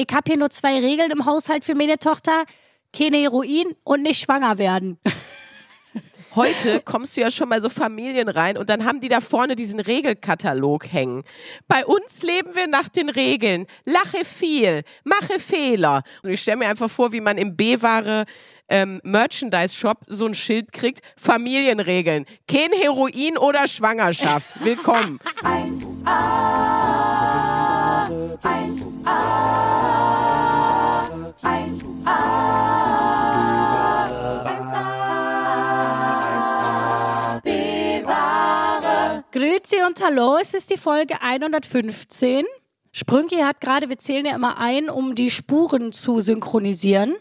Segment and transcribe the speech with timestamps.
[0.00, 2.44] ich habe hier nur zwei Regeln im Haushalt für meine Tochter.
[2.96, 4.98] Keine Heroin und nicht schwanger werden.
[6.34, 9.56] Heute kommst du ja schon mal so Familien rein und dann haben die da vorne
[9.56, 11.24] diesen Regelkatalog hängen.
[11.66, 13.66] Bei uns leben wir nach den Regeln.
[13.84, 16.04] Lache viel, mache Fehler.
[16.24, 18.26] Und ich stelle mir einfach vor, wie man im B-Ware
[18.68, 21.00] ähm, Merchandise-Shop so ein Schild kriegt.
[21.16, 22.26] Familienregeln.
[22.48, 24.64] Kein Heroin oder Schwangerschaft.
[24.64, 25.18] Willkommen.
[25.42, 26.06] 1a,
[28.40, 29.39] 1a,
[31.42, 32.50] 1a.
[39.32, 42.44] Grüezi und Hallo, es ist die Folge 115.
[42.92, 47.14] Sprünki hat gerade, wir zählen ja immer ein, um die Spuren zu synchronisieren.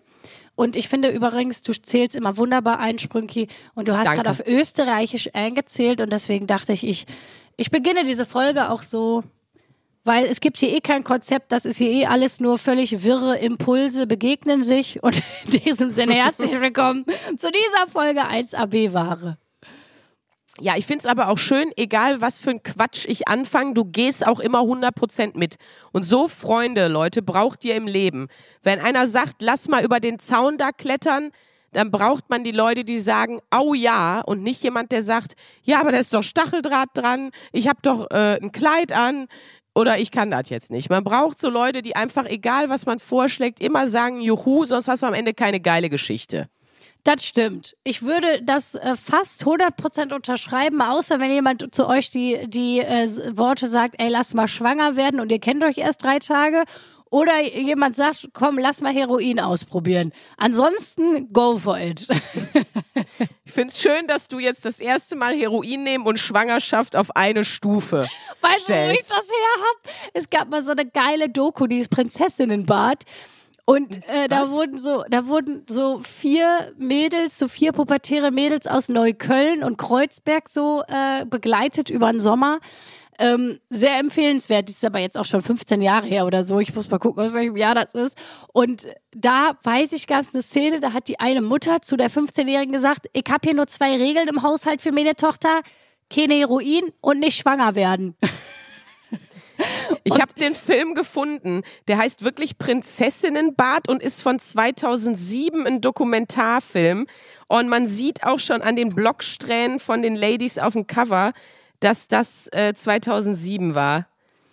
[0.55, 3.47] Und ich finde übrigens, du zählst immer wunderbar ein, Sprünki.
[3.75, 6.01] Und du hast gerade auf Österreichisch eingezählt.
[6.01, 7.05] Und deswegen dachte ich, ich,
[7.55, 9.23] ich beginne diese Folge auch so,
[10.03, 11.51] weil es gibt hier eh kein Konzept.
[11.51, 15.03] Das ist hier eh alles nur völlig wirre Impulse begegnen sich.
[15.03, 17.05] Und in diesem Sinne herzlich willkommen
[17.37, 19.37] zu dieser Folge 1AB-Ware.
[20.61, 24.27] Ja, ich find's aber auch schön, egal was für ein Quatsch ich anfange, du gehst
[24.27, 25.55] auch immer 100% mit.
[25.93, 28.27] Und so Freunde, Leute, braucht ihr im Leben.
[28.61, 31.31] Wenn einer sagt, lass mal über den Zaun da klettern,
[31.71, 35.79] dann braucht man die Leute, die sagen, au ja, und nicht jemand, der sagt, ja,
[35.79, 39.27] aber da ist doch Stacheldraht dran, ich hab doch äh, ein Kleid an
[39.75, 40.89] oder ich kann das jetzt nicht.
[40.89, 45.03] Man braucht so Leute, die einfach, egal was man vorschlägt, immer sagen, juhu, sonst hast
[45.03, 46.49] du am Ende keine geile Geschichte.
[47.03, 47.77] Das stimmt.
[47.83, 53.07] Ich würde das äh, fast 100% unterschreiben, außer wenn jemand zu euch die, die äh,
[53.37, 56.63] Worte sagt, ey, lass mal schwanger werden und ihr kennt euch erst drei Tage.
[57.09, 60.13] Oder jemand sagt, komm, lass mal Heroin ausprobieren.
[60.37, 62.07] Ansonsten, go for it.
[63.45, 67.15] ich finde es schön, dass du jetzt das erste Mal Heroin nehmen und Schwangerschaft auf
[67.15, 68.07] eine Stufe
[68.41, 69.93] Weißt du, wo ich das her hab?
[70.13, 73.05] Es gab mal so eine geile Doku, die ist Prinzessinnenbad.
[73.65, 78.89] Und äh, da wurden so, da wurden so vier Mädels, so vier pubertäre Mädels aus
[78.89, 82.59] Neukölln und Kreuzberg so äh, begleitet über den Sommer.
[83.21, 84.69] Ähm, sehr empfehlenswert.
[84.69, 86.61] Das ist aber jetzt auch schon 15 Jahre her oder so.
[86.61, 88.17] Ich muss mal gucken, aus welchem Jahr das ist.
[88.53, 92.09] Und da weiß ich, gab es eine Szene, da hat die eine Mutter zu der
[92.09, 95.61] 15-Jährigen gesagt, ich habe hier nur zwei Regeln im Haushalt für meine Tochter.
[96.09, 98.15] Keine Heroin und nicht schwanger werden.
[100.05, 101.63] Ich habe den Film gefunden.
[101.89, 107.07] Der heißt wirklich Prinzessinnenbad und ist von 2007 ein Dokumentarfilm.
[107.47, 111.33] Und man sieht auch schon an den Blocksträhnen von den Ladies auf dem Cover,
[111.79, 114.07] dass das äh, 2007 war.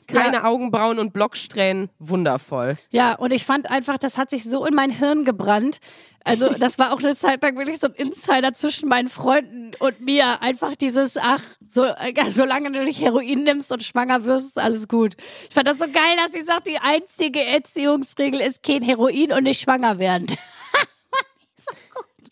[0.06, 0.44] Keine ja.
[0.44, 2.76] Augenbrauen und Blocksträhnen, wundervoll.
[2.90, 5.78] Ja, und ich fand einfach, das hat sich so in mein Hirn gebrannt.
[6.22, 10.00] Also, das war auch eine Zeit lang wirklich so ein Insider zwischen meinen Freunden und
[10.00, 10.42] mir.
[10.42, 14.86] Einfach dieses, ach, so, äh, solange du nicht Heroin nimmst und schwanger wirst, ist alles
[14.86, 15.16] gut.
[15.48, 19.44] Ich fand das so geil, dass sie sagt, die einzige Erziehungsregel ist kein Heroin und
[19.44, 20.26] nicht schwanger werden.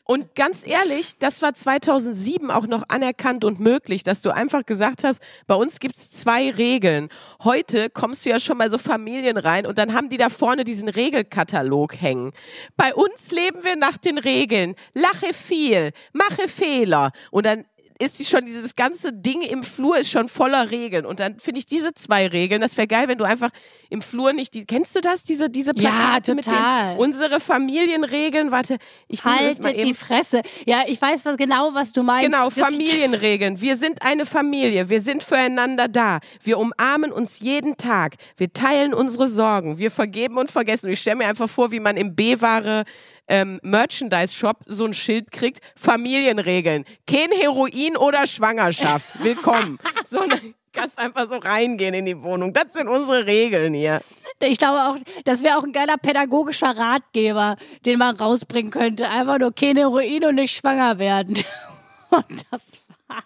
[0.06, 5.02] Und ganz ehrlich, das war 2007 auch noch anerkannt und möglich, dass du einfach gesagt
[5.02, 7.08] hast, bei uns gibt's zwei Regeln.
[7.42, 10.64] Heute kommst du ja schon mal so Familien rein und dann haben die da vorne
[10.64, 12.32] diesen Regelkatalog hängen.
[12.76, 14.74] Bei uns leben wir nach den Regeln.
[14.92, 17.12] Lache viel, mache Fehler.
[17.30, 17.64] Und dann
[17.98, 21.58] ist die schon dieses ganze Ding im Flur ist schon voller Regeln und dann finde
[21.58, 23.50] ich diese zwei Regeln, das wäre geil, wenn du einfach
[23.90, 26.86] im Flur nicht die kennst du das diese diese Plakate ja, total.
[26.90, 28.78] mit den unsere Familienregeln, warte,
[29.08, 30.42] ich halte die Fresse.
[30.66, 32.30] Ja, ich weiß was genau, was du meinst.
[32.30, 33.60] Genau, Familienregeln.
[33.60, 36.20] Wir sind eine Familie, wir sind füreinander da.
[36.42, 38.14] Wir umarmen uns jeden Tag.
[38.36, 40.86] Wir teilen unsere Sorgen, wir vergeben und vergessen.
[40.86, 42.84] Und ich stelle mir einfach vor, wie man im B-Ware
[43.28, 46.84] ähm, Merchandise-Shop so ein Schild kriegt, Familienregeln.
[47.06, 49.12] Kein Heroin oder Schwangerschaft.
[49.24, 49.78] Willkommen.
[50.06, 50.40] so eine
[50.74, 52.52] kannst einfach so reingehen in die Wohnung.
[52.52, 54.00] Das sind unsere Regeln hier.
[54.42, 59.08] Ich glaube auch, das wäre auch ein geiler pädagogischer Ratgeber, den man rausbringen könnte.
[59.08, 61.38] Einfach nur kein Heroin und nicht schwanger werden.
[62.10, 62.62] und das
[63.06, 63.24] war's.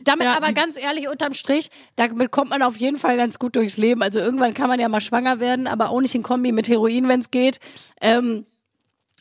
[0.00, 3.56] Damit ja, aber ganz ehrlich, unterm Strich, damit kommt man auf jeden Fall ganz gut
[3.56, 4.02] durchs Leben.
[4.02, 7.08] Also irgendwann kann man ja mal schwanger werden, aber auch nicht in Kombi mit Heroin,
[7.08, 7.60] wenn es geht.
[8.00, 8.46] Ähm,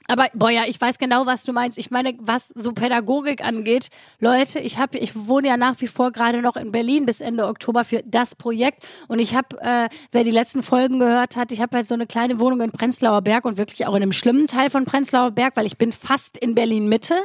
[0.07, 1.77] aber boah ja, ich weiß genau, was du meinst.
[1.77, 3.87] Ich meine, was so Pädagogik angeht,
[4.19, 7.47] Leute, ich habe, ich wohne ja nach wie vor gerade noch in Berlin bis Ende
[7.47, 11.61] Oktober für das Projekt und ich habe, äh, wer die letzten Folgen gehört hat, ich
[11.61, 14.47] habe halt so eine kleine Wohnung in Prenzlauer Berg und wirklich auch in einem schlimmen
[14.47, 17.15] Teil von Prenzlauer Berg, weil ich bin fast in Berlin Mitte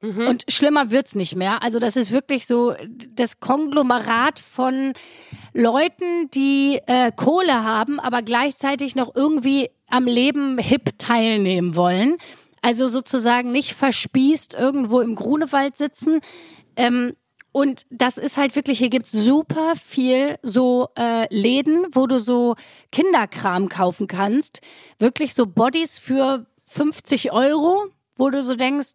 [0.00, 0.28] Mhm.
[0.28, 1.62] Und schlimmer wird's nicht mehr.
[1.62, 2.74] Also das ist wirklich so
[3.10, 4.92] das Konglomerat von
[5.54, 12.16] Leuten, die äh, Kohle haben, aber gleichzeitig noch irgendwie am Leben hip teilnehmen wollen.
[12.62, 16.20] Also sozusagen nicht verspießt irgendwo im Grunewald sitzen.
[16.76, 17.14] Ähm,
[17.52, 22.54] Und das ist halt wirklich, hier gibt's super viel so äh, Läden, wo du so
[22.92, 24.60] Kinderkram kaufen kannst.
[24.98, 27.86] Wirklich so Bodies für 50 Euro,
[28.16, 28.88] wo du so denkst,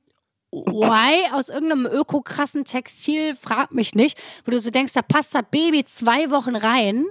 [0.51, 1.31] why?
[1.33, 5.83] Aus irgendeinem ökokrassen Textil, frag mich nicht, wo du so denkst, da passt das Baby
[5.85, 7.05] zwei Wochen rein.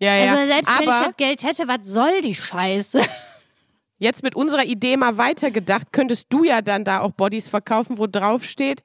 [0.00, 0.32] Ja, ja.
[0.32, 3.02] Also selbst wenn ich Aber das Geld hätte, was soll die Scheiße?
[3.98, 8.06] jetzt mit unserer Idee mal weitergedacht, könntest du ja dann da auch Bodies verkaufen, wo
[8.06, 8.82] drauf steht,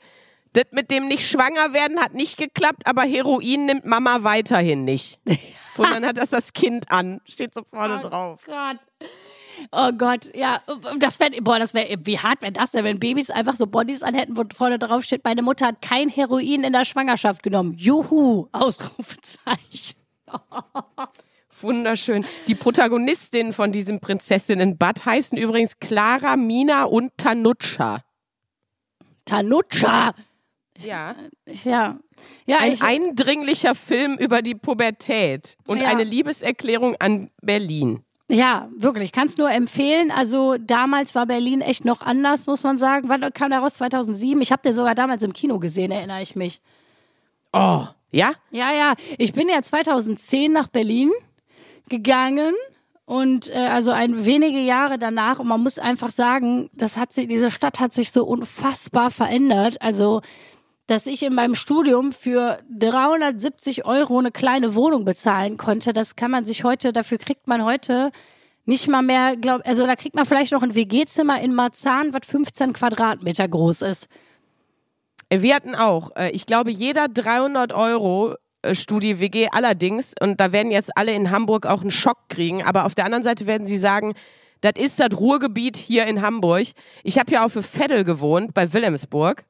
[0.53, 5.19] das mit dem nicht schwanger werden hat nicht geklappt, aber Heroin nimmt Mama weiterhin nicht.
[5.77, 8.41] Und dann hat das das Kind an, steht so vorne drauf.
[8.45, 8.77] Gott.
[9.71, 10.61] Oh Gott, ja,
[10.99, 14.03] das wäre, boah, das wäre, wie hart wäre das denn, wenn Babys einfach so Bodies
[14.03, 17.73] anhätten, wo vorne drauf steht, meine Mutter hat kein Heroin in der Schwangerschaft genommen.
[17.77, 20.04] Juhu, Ausrufezeichen.
[21.61, 22.25] Wunderschön.
[22.47, 28.01] Die Protagonistinnen von diesem Prinzessinnenbad heißen übrigens Clara, Mina und Tanutscha.
[29.23, 30.13] Tanutscha.
[30.79, 31.15] Ja.
[31.63, 31.97] Ja,
[32.45, 35.87] ja, Ein ich, eindringlicher Film über die Pubertät und Ja.
[35.87, 38.03] eine Liebeserklärung an Berlin.
[38.29, 40.11] ja, wirklich, kannst nur empfehlen.
[40.11, 43.07] Also damals war Berlin echt noch anders, muss man sagen.
[43.07, 43.75] Wann kam der raus?
[43.75, 44.41] 2007.
[44.41, 46.59] Ich habe den sogar damals im Kino gesehen, erinnere ich mich.
[47.53, 48.33] Oh, ja?
[48.51, 48.93] Ja, ja.
[49.17, 51.11] Ich bin ja 2010 nach Berlin
[51.89, 52.55] gegangen
[53.05, 57.27] und äh, also ein wenige Jahre danach und man muss einfach sagen, das hat sich,
[57.27, 59.81] diese Stadt hat sich so unfassbar verändert.
[59.81, 60.21] Also
[60.87, 66.29] dass ich in meinem Studium für 370 Euro eine kleine Wohnung bezahlen konnte, das kann
[66.29, 68.11] man sich heute, dafür kriegt man heute
[68.65, 72.25] nicht mal mehr, glaub, also da kriegt man vielleicht noch ein WG-Zimmer in Marzahn, was
[72.27, 74.07] 15 Quadratmeter groß ist.
[75.35, 80.39] Äh, Wir hatten auch, äh, ich glaube, jeder 300 Euro äh, Studi WG allerdings, und
[80.39, 83.47] da werden jetzt alle in Hamburg auch einen Schock kriegen, aber auf der anderen Seite
[83.47, 84.13] werden sie sagen,
[84.61, 86.63] das ist das Ruhrgebiet hier in Hamburg.
[87.03, 89.43] Ich habe ja auch für Veddel gewohnt, bei Wilhelmsburg.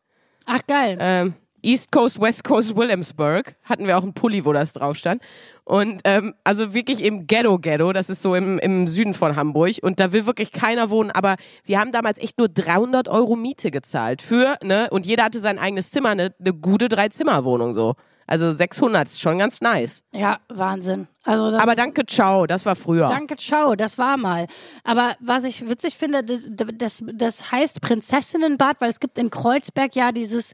[0.45, 0.97] Ach geil.
[0.99, 1.33] Ähm,
[1.65, 3.55] East Coast, West Coast, Williamsburg.
[3.63, 5.21] Hatten wir auch einen Pulli, wo das drauf stand.
[5.63, 9.71] Und ähm, also wirklich im Ghetto-Ghetto, das ist so im, im Süden von Hamburg.
[9.81, 11.09] Und da will wirklich keiner wohnen.
[11.09, 14.87] Aber wir haben damals echt nur 300 Euro Miete gezahlt für, ne?
[14.91, 17.95] Und jeder hatte sein eigenes Zimmer, eine, eine gute Drei-Zimmer-Wohnung so.
[18.27, 20.03] Also 600 ist schon ganz nice.
[20.11, 21.07] Ja, Wahnsinn.
[21.23, 23.07] Also das Aber danke, ciao, das war früher.
[23.07, 24.47] Danke, ciao, das war mal.
[24.83, 29.95] Aber was ich witzig finde, das, das, das heißt Prinzessinnenbad, weil es gibt in Kreuzberg
[29.95, 30.53] ja dieses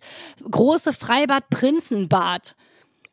[0.50, 2.56] große Freibad Prinzenbad.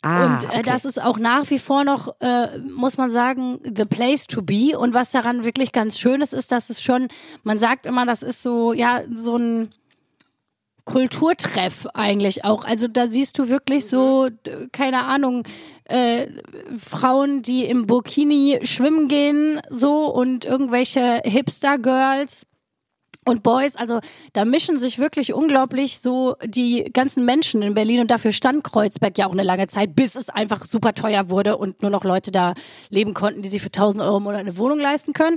[0.03, 0.63] Ah, und äh, okay.
[0.63, 4.79] das ist auch nach wie vor noch, äh, muss man sagen, the place to be.
[4.79, 7.09] Und was daran wirklich ganz schön ist, ist, dass es schon,
[7.43, 9.73] man sagt immer, das ist so, ja, so ein
[10.88, 12.64] Kulturtreff eigentlich auch.
[12.64, 14.29] Also da siehst du wirklich so,
[14.73, 15.43] keine Ahnung,
[15.85, 16.29] äh,
[16.79, 22.46] Frauen, die im Burkini schwimmen gehen, so und irgendwelche Hipster-Girls
[23.26, 23.76] und Boys.
[23.76, 24.00] Also
[24.32, 29.19] da mischen sich wirklich unglaublich so die ganzen Menschen in Berlin und dafür stand Kreuzberg
[29.19, 32.31] ja auch eine lange Zeit, bis es einfach super teuer wurde und nur noch Leute
[32.31, 32.55] da
[32.88, 35.37] leben konnten, die sich für 1000 Euro im Monat eine Wohnung leisten können.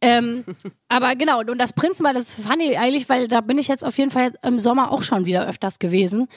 [0.00, 0.44] Ähm,
[0.88, 3.96] aber genau, und das Prinzenbad, das fand ich eigentlich, weil da bin ich jetzt auf
[3.98, 6.28] jeden Fall im Sommer auch schon wieder öfters gewesen.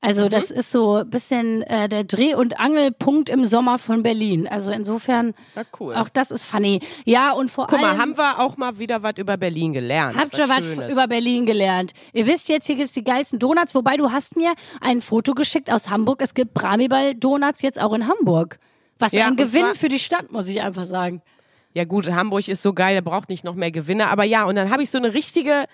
[0.00, 4.46] Also das ist so ein bisschen äh, der Dreh- und Angelpunkt im Sommer von Berlin.
[4.46, 5.96] Also insofern, Ja, cool.
[5.96, 6.78] auch das ist funny.
[7.04, 7.96] Ja, und vor Guck allem...
[7.96, 10.16] mal, haben wir auch mal wieder was über Berlin gelernt.
[10.16, 10.92] Habt ihr was Schönes.
[10.92, 11.94] über Berlin gelernt?
[12.12, 15.68] Ihr wisst jetzt, hier gibt's die geilsten Donuts, wobei du hast mir ein Foto geschickt
[15.72, 16.20] aus Hamburg.
[16.22, 18.60] Es gibt Bramibal Donuts jetzt auch in Hamburg.
[19.00, 21.22] Was Ja, ein Gewinn für die Stadt, muss ich einfach sagen.
[21.74, 24.08] Ja gut, Hamburg ist so geil, der braucht nicht noch mehr Gewinne.
[24.08, 25.66] Aber ja, und dann habe ich so eine richtige,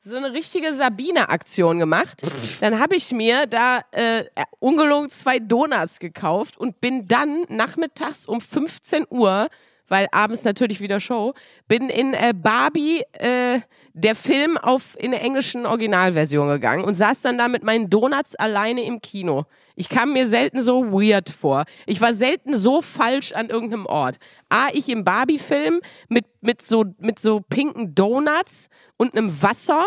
[0.00, 2.22] so eine richtige Sabine-Aktion gemacht.
[2.60, 4.24] Dann habe ich mir da äh,
[4.58, 9.48] ungelogen zwei Donuts gekauft und bin dann nachmittags um 15 Uhr,
[9.88, 11.34] weil abends natürlich wieder Show,
[11.66, 13.60] bin in äh, Barbie, äh,
[13.94, 18.36] der Film auf in der englischen Originalversion gegangen und saß dann da mit meinen Donuts
[18.36, 19.44] alleine im Kino.
[19.78, 21.64] Ich kam mir selten so weird vor.
[21.86, 24.16] Ich war selten so falsch an irgendeinem Ort.
[24.48, 29.86] A, ich im Barbie-Film mit, mit, so, mit so pinken Donuts und einem Wasser.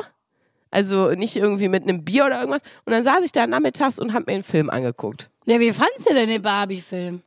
[0.70, 2.62] Also nicht irgendwie mit einem Bier oder irgendwas.
[2.86, 5.30] Und dann saß ich da nachmittags und hab mir den Film angeguckt.
[5.46, 7.22] Ja, wie fandst du denn den Barbie-Film?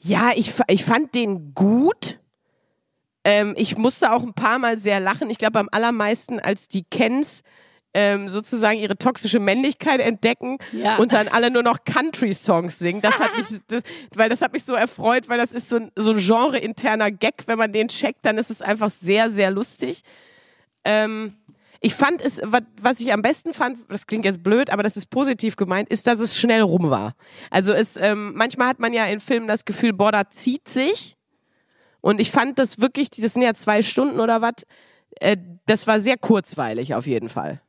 [0.00, 2.20] Ja, ich, ich fand den gut.
[3.22, 5.28] Ähm, ich musste auch ein paar Mal sehr lachen.
[5.28, 7.42] Ich glaube am allermeisten, als die Kens
[7.98, 10.96] ähm, sozusagen ihre toxische Männlichkeit entdecken Ja.
[10.98, 13.00] und dann alle nur noch Country-Songs singen.
[13.00, 13.82] Das hat mich, das,
[14.14, 17.44] weil das hat mich so erfreut, weil das ist so ein, so ein genre-interner Gag.
[17.46, 20.02] Wenn man den checkt, dann ist es einfach sehr, sehr lustig.
[20.84, 21.32] Ähm,
[21.80, 25.08] ich fand es, was, ich am besten fand, das klingt jetzt blöd, aber das ist
[25.08, 27.14] positiv gemeint, ist, dass es schnell rum war.
[27.50, 31.16] Also es, ähm, manchmal hat man ja in Filmen das Gefühl, boah, da zieht sich.
[32.02, 34.66] Und ich fand das wirklich, das sind ja zwei Stunden oder was,
[35.20, 37.62] äh, das war sehr kurzweilig auf jeden Fall.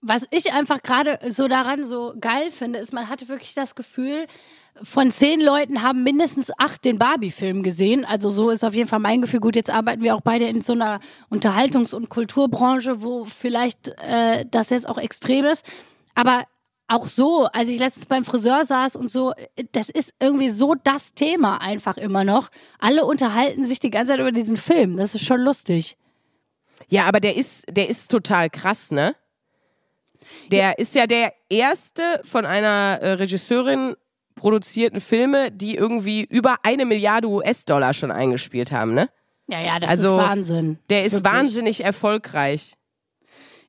[0.00, 4.26] Was ich einfach gerade so daran so geil finde, ist, man hatte wirklich das Gefühl,
[4.82, 8.04] von zehn Leuten haben mindestens acht den Barbie-Film gesehen.
[8.04, 9.40] Also so ist auf jeden Fall mein Gefühl.
[9.40, 11.00] Gut, jetzt arbeiten wir auch beide in so einer
[11.30, 15.64] Unterhaltungs- und Kulturbranche, wo vielleicht äh, das jetzt auch extrem ist.
[16.14, 16.44] Aber
[16.88, 19.32] auch so, als ich letztens beim Friseur saß und so,
[19.72, 22.50] das ist irgendwie so das Thema einfach immer noch.
[22.78, 24.96] Alle unterhalten sich die ganze Zeit über diesen Film.
[24.96, 25.96] Das ist schon lustig.
[26.88, 29.14] Ja, aber der ist, der ist total krass, ne?
[30.50, 30.70] Der ja.
[30.72, 33.94] ist ja der erste von einer äh, Regisseurin
[34.34, 39.08] produzierten Filme, die irgendwie über eine Milliarde US-Dollar schon eingespielt haben, ne?
[39.46, 40.78] Ja, ja, das also, ist Wahnsinn.
[40.90, 41.32] Der ist wirklich.
[41.32, 42.74] wahnsinnig erfolgreich.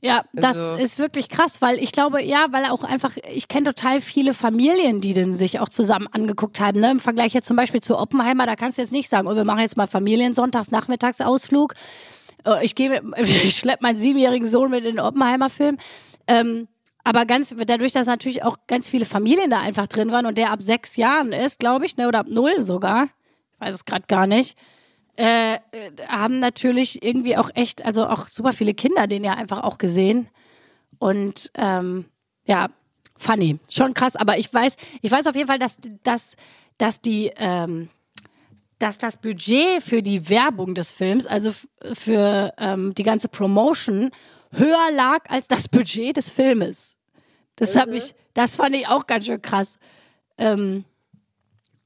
[0.01, 0.83] Ja, das also.
[0.83, 5.01] ist wirklich krass, weil ich glaube, ja, weil auch einfach, ich kenne total viele Familien,
[5.01, 6.79] die den sich auch zusammen angeguckt haben.
[6.79, 6.91] Ne?
[6.91, 9.45] Im Vergleich jetzt zum Beispiel zu Oppenheimer, da kannst du jetzt nicht sagen, oh, wir
[9.45, 11.73] machen jetzt mal Familiensonntags, Nachmittagsausflug.
[12.45, 12.77] Äh, ich
[13.17, 15.77] ich schleppe meinen siebenjährigen Sohn mit in den Oppenheimer-Film.
[16.27, 16.67] Ähm,
[17.03, 20.51] aber ganz, dadurch, dass natürlich auch ganz viele Familien da einfach drin waren und der
[20.51, 23.05] ab sechs Jahren ist, glaube ich, ne, oder ab null sogar,
[23.53, 24.57] ich weiß es gerade gar nicht,
[25.15, 25.59] äh,
[26.07, 30.27] haben natürlich irgendwie auch echt, also auch super viele Kinder den ja einfach auch gesehen.
[30.97, 32.05] Und ähm,
[32.45, 32.69] ja,
[33.17, 33.59] funny.
[33.69, 36.35] Schon krass, aber ich weiß, ich weiß auf jeden Fall, dass, dass,
[36.77, 37.89] dass die, ähm,
[38.79, 41.51] dass das Budget für die Werbung des Films, also
[41.93, 44.11] für ähm, die ganze Promotion,
[44.57, 46.95] höher lag als das Budget des Filmes.
[47.55, 47.97] Das habe mhm.
[47.97, 49.77] ich, das fand ich auch ganz schön krass.
[50.37, 50.83] Ähm,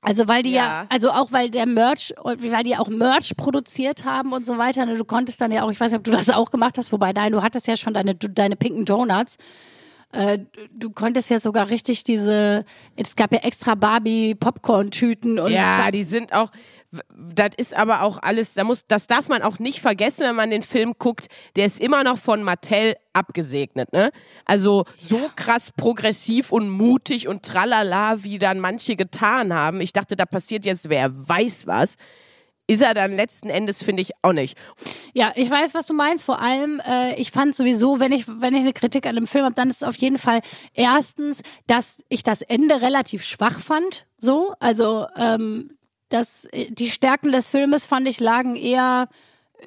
[0.01, 0.83] also weil die ja.
[0.83, 0.85] ja.
[0.89, 4.85] also auch weil der Merch, weil die auch Merch produziert haben und so weiter.
[4.85, 6.91] Ne, du konntest dann ja auch, ich weiß nicht, ob du das auch gemacht hast,
[6.91, 9.38] wobei nein, du hattest ja schon deine, deine pinken Donuts.
[10.11, 10.39] Äh,
[10.71, 15.51] du konntest ja sogar richtig diese, es gab ja extra Barbie Popcorn-Tüten und.
[15.51, 16.49] Ja, die sind auch,
[17.15, 20.50] das ist aber auch alles, da muss, das darf man auch nicht vergessen, wenn man
[20.50, 21.27] den Film guckt.
[21.55, 24.12] Der ist immer noch von Mattel abgesegnet, ne?
[24.46, 29.81] Also so krass progressiv und mutig und tralala, wie dann manche getan haben.
[29.81, 31.96] Ich dachte, da passiert jetzt wer weiß was.
[32.69, 34.55] Ist er dann letzten Endes, finde ich, auch nicht.
[35.13, 36.24] Ja, ich weiß, was du meinst.
[36.24, 39.46] Vor allem, äh, ich fand sowieso, wenn ich, wenn ich eine Kritik an dem Film
[39.46, 40.41] habe, dann ist es auf jeden Fall
[40.75, 44.05] erstens, dass ich das Ende relativ schwach fand.
[44.19, 45.78] So, also ähm,
[46.09, 49.07] das, äh, die Stärken des Filmes fand ich lagen eher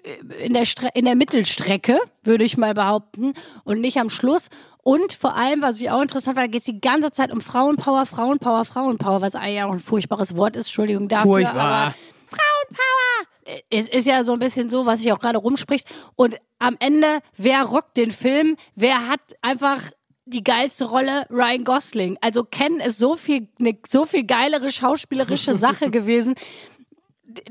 [0.05, 3.35] äh, in der, Stre in der Mittelstrecke, würde ich mal behaupten,
[3.65, 4.49] und nicht am Schluss.
[4.83, 7.41] Und vor allem, was ich auch interessant war, da geht es die ganze Zeit um
[7.41, 11.33] Frauenpower, Frauenpower, Frauenpower, was eigentlich auch ein furchtbares Wort ist, Entschuldigung dafür.
[11.33, 11.55] Furchtbar.
[11.55, 11.95] Aber
[12.27, 13.63] Frauenpower!
[13.71, 15.87] Es ist ja so ein bisschen so, was sich auch gerade rumspricht.
[16.15, 18.57] Und am Ende, wer rockt den Film?
[18.75, 19.91] Wer hat einfach
[20.25, 22.19] die geilste Rolle Ryan Gosling.
[22.21, 26.35] Also Ken ist so viel, ne, so viel geilere schauspielerische Sache gewesen.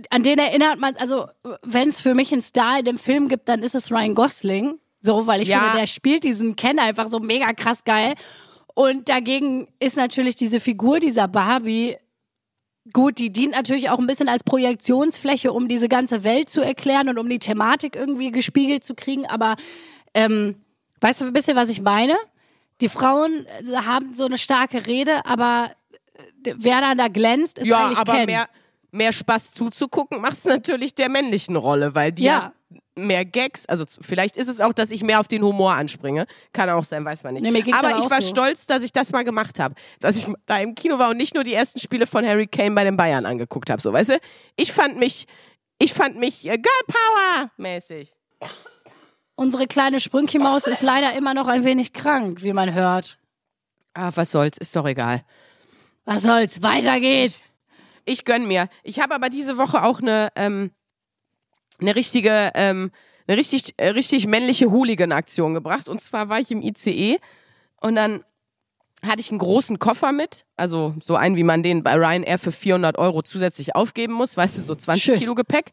[0.10, 1.28] An den erinnert man, also
[1.64, 4.80] wenn es für mich einen Star in dem Film gibt, dann ist es Ryan Gosling.
[5.02, 5.60] So, weil ich ja.
[5.60, 8.14] finde, der spielt diesen Ken einfach so mega krass geil.
[8.74, 11.98] Und dagegen ist natürlich diese Figur dieser Barbie
[12.94, 17.10] Gut, die dient natürlich auch ein bisschen als Projektionsfläche, um diese ganze Welt zu erklären
[17.10, 19.28] und um die Thematik irgendwie gespiegelt zu kriegen.
[19.28, 19.56] Aber
[20.16, 20.56] ähm,
[21.00, 22.16] weißt du ein bisschen, was ich meine?
[22.82, 25.72] Die Frauen haben so eine starke Rede, aber
[26.46, 28.26] äh, wer dann da glänzt, ist ja, eigentlich aber Ken.
[28.26, 28.48] mehr
[28.94, 32.52] mehr Spaß zuzugucken macht es natürlich der männlichen Rolle, weil die ja.
[32.96, 36.70] mehr Gags, also vielleicht ist es auch, dass ich mehr auf den Humor anspringe, kann
[36.70, 37.44] auch sein, weiß man nicht.
[37.44, 38.28] Nee, aber, aber ich war so.
[38.28, 41.34] stolz, dass ich das mal gemacht habe, dass ich da im Kino war und nicht
[41.34, 44.20] nur die ersten Spiele von Harry Kane bei den Bayern angeguckt habe, so weißt du?
[44.58, 45.26] Ich fand mich
[45.82, 48.14] ich fand mich äh, Girl Power mäßig.
[49.36, 53.18] Unsere kleine Sprünkchenmaus ist leider immer noch ein wenig krank, wie man hört.
[53.94, 55.24] Ah, was soll's, ist doch egal.
[56.06, 57.50] Was soll's, weiter geht's.
[58.06, 58.70] Ich, ich gönn mir.
[58.84, 60.72] Ich habe aber diese Woche auch eine, ähm,
[61.80, 62.92] eine richtige, ähm,
[63.28, 65.90] eine richtig, äh, richtig männliche Hooligan-Aktion gebracht.
[65.90, 67.20] Und zwar war ich im ICE
[67.80, 68.24] und dann
[69.04, 72.52] hatte ich einen großen Koffer mit, also so einen, wie man den bei Ryanair für
[72.52, 75.20] 400 Euro zusätzlich aufgeben muss, weißt du, so 20 Schön.
[75.20, 75.72] Kilo Gepäck.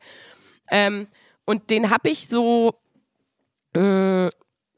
[0.70, 1.08] Ähm,
[1.44, 2.74] und den habe ich so
[3.78, 4.30] äh,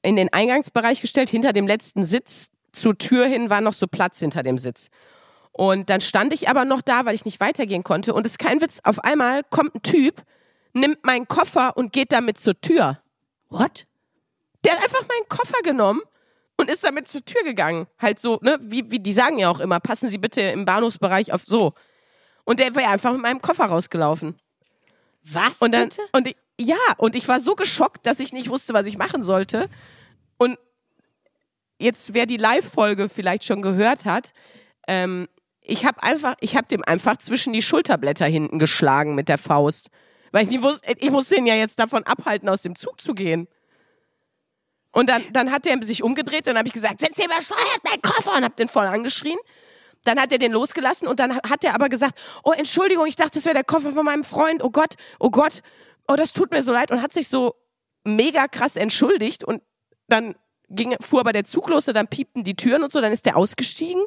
[0.02, 2.50] in den Eingangsbereich gestellt, hinter dem letzten Sitz.
[2.72, 4.90] Zur Tür hin war noch so Platz hinter dem Sitz.
[5.52, 8.14] Und dann stand ich aber noch da, weil ich nicht weitergehen konnte.
[8.14, 10.22] Und es ist kein Witz, auf einmal kommt ein Typ,
[10.72, 13.00] nimmt meinen Koffer und geht damit zur Tür.
[13.48, 13.86] What?
[14.64, 16.02] Der hat einfach meinen Koffer genommen
[16.56, 17.86] und ist damit zur Tür gegangen.
[17.98, 21.32] Halt so, ne, wie, wie die sagen ja auch immer, passen Sie bitte im Bahnhofsbereich
[21.32, 21.72] auf so.
[22.44, 24.38] Und der wäre einfach mit meinem Koffer rausgelaufen.
[25.24, 25.58] Was?
[25.58, 26.02] Und dann, bitte?
[26.12, 29.22] und ich, ja, und ich war so geschockt, dass ich nicht wusste, was ich machen
[29.22, 29.70] sollte.
[30.36, 30.58] Und
[31.78, 34.32] jetzt, wer die Live-Folge vielleicht schon gehört hat,
[34.86, 35.26] ähm,
[35.62, 39.88] ich habe einfach, ich habe dem einfach zwischen die Schulterblätter hinten geschlagen mit der Faust.
[40.32, 43.14] Weil ich nicht wusste, ich musste ihn ja jetzt davon abhalten, aus dem Zug zu
[43.14, 43.48] gehen.
[44.92, 48.02] Und dann, dann hat er sich umgedreht und habe ich gesagt, setz hier bescheuert mein
[48.02, 49.38] Koffer und hab den voll angeschrien.
[50.04, 53.32] Dann hat er den losgelassen und dann hat er aber gesagt, oh Entschuldigung, ich dachte,
[53.34, 54.62] das wäre der Koffer von meinem Freund.
[54.62, 55.62] Oh Gott, oh Gott,
[56.10, 57.54] oh das tut mir so leid und hat sich so
[58.04, 59.62] mega krass entschuldigt und
[60.08, 60.34] dann
[60.68, 63.26] ging, fuhr aber der Zug los und dann piepten die Türen und so, dann ist
[63.26, 64.02] der ausgestiegen.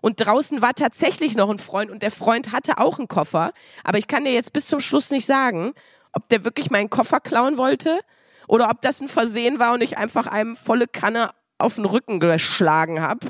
[0.00, 3.52] Und draußen war tatsächlich noch ein Freund und der Freund hatte auch einen Koffer.
[3.84, 5.72] Aber ich kann dir jetzt bis zum Schluss nicht sagen,
[6.12, 8.00] ob der wirklich meinen Koffer klauen wollte
[8.48, 12.20] oder ob das ein Versehen war und ich einfach einem volle Kanne auf den Rücken
[12.20, 13.26] geschlagen habe.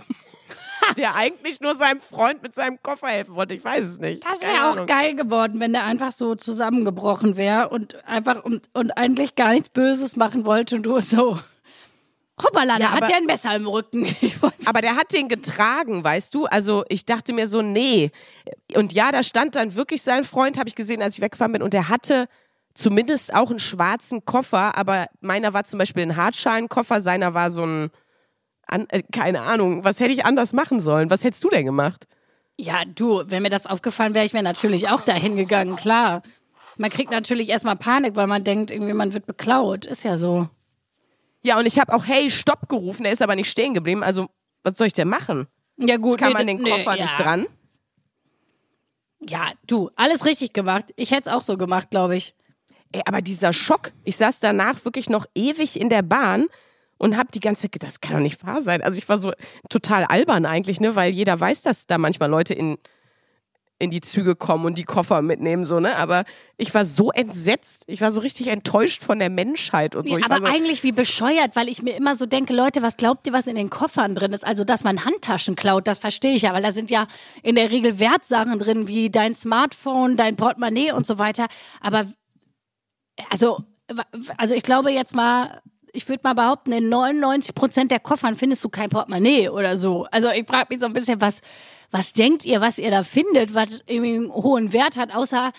[0.97, 3.55] Der eigentlich nur seinem Freund mit seinem Koffer helfen wollte.
[3.55, 4.25] Ich weiß es nicht.
[4.25, 8.93] Das wäre auch geil geworden, wenn der einfach so zusammengebrochen wäre und einfach und, und
[8.93, 11.39] eigentlich gar nichts Böses machen wollte und du so.
[12.43, 14.07] Hoppala, der hat ja ein Messer im Rücken.
[14.65, 16.47] aber der hat den getragen, weißt du?
[16.47, 18.11] Also ich dachte mir so, nee.
[18.75, 21.63] Und ja, da stand dann wirklich sein Freund, habe ich gesehen, als ich weggefahren bin.
[21.63, 22.29] Und der hatte
[22.75, 27.65] zumindest auch einen schwarzen Koffer, aber meiner war zum Beispiel ein Hartschalenkoffer, seiner war so
[27.65, 27.91] ein,
[28.71, 31.11] an, äh, keine Ahnung, was hätte ich anders machen sollen?
[31.11, 32.07] Was hättest du denn gemacht?
[32.59, 36.23] Ja, du, wenn mir das aufgefallen wäre, ich wäre natürlich auch dahin gegangen, klar.
[36.77, 39.87] Man kriegt natürlich erstmal Panik, weil man denkt, irgendwie man wird beklaut.
[39.87, 40.49] Ist ja so.
[41.43, 44.03] Ja, und ich habe auch Hey, Stopp gerufen, der ist aber nicht stehen geblieben.
[44.03, 44.29] Also,
[44.63, 45.47] was soll ich denn machen?
[45.79, 46.21] Ja, gut.
[46.21, 47.25] Ich kann man den Koffer nee, nicht ja.
[47.25, 47.47] dran.
[49.27, 50.93] Ja, du, alles richtig gemacht.
[50.97, 52.35] Ich hätte es auch so gemacht, glaube ich.
[52.93, 56.47] Ey, aber dieser Schock, ich saß danach wirklich noch ewig in der Bahn
[57.01, 58.83] und hab die ganze Zeit gedacht, das kann doch nicht wahr sein.
[58.83, 59.33] Also ich war so
[59.71, 62.77] total albern eigentlich, ne, weil jeder weiß, dass da manchmal Leute in
[63.83, 65.97] in die Züge kommen und die Koffer mitnehmen, so, ne?
[65.97, 66.25] Aber
[66.59, 67.85] ich war so entsetzt.
[67.87, 70.19] Ich war so richtig enttäuscht von der Menschheit und so.
[70.19, 72.99] Ich aber war so, eigentlich wie bescheuert, weil ich mir immer so denke, Leute, was
[72.99, 74.47] glaubt ihr, was in den Koffern drin ist?
[74.47, 77.07] Also, dass man Handtaschen klaut, das verstehe ich ja, weil da sind ja
[77.43, 81.47] in der Regel Wertsachen drin, wie dein Smartphone, dein Portemonnaie und so weiter.
[81.81, 82.05] Aber,
[83.31, 83.65] also,
[84.37, 88.65] also ich glaube jetzt mal, ich würde mal behaupten, in 99 Prozent der Koffern findest
[88.65, 90.07] du kein Portemonnaie oder so.
[90.11, 91.41] Also ich frage mich so ein bisschen, was,
[91.91, 95.53] was denkt ihr, was ihr da findet, was irgendwie einen hohen Wert hat, außer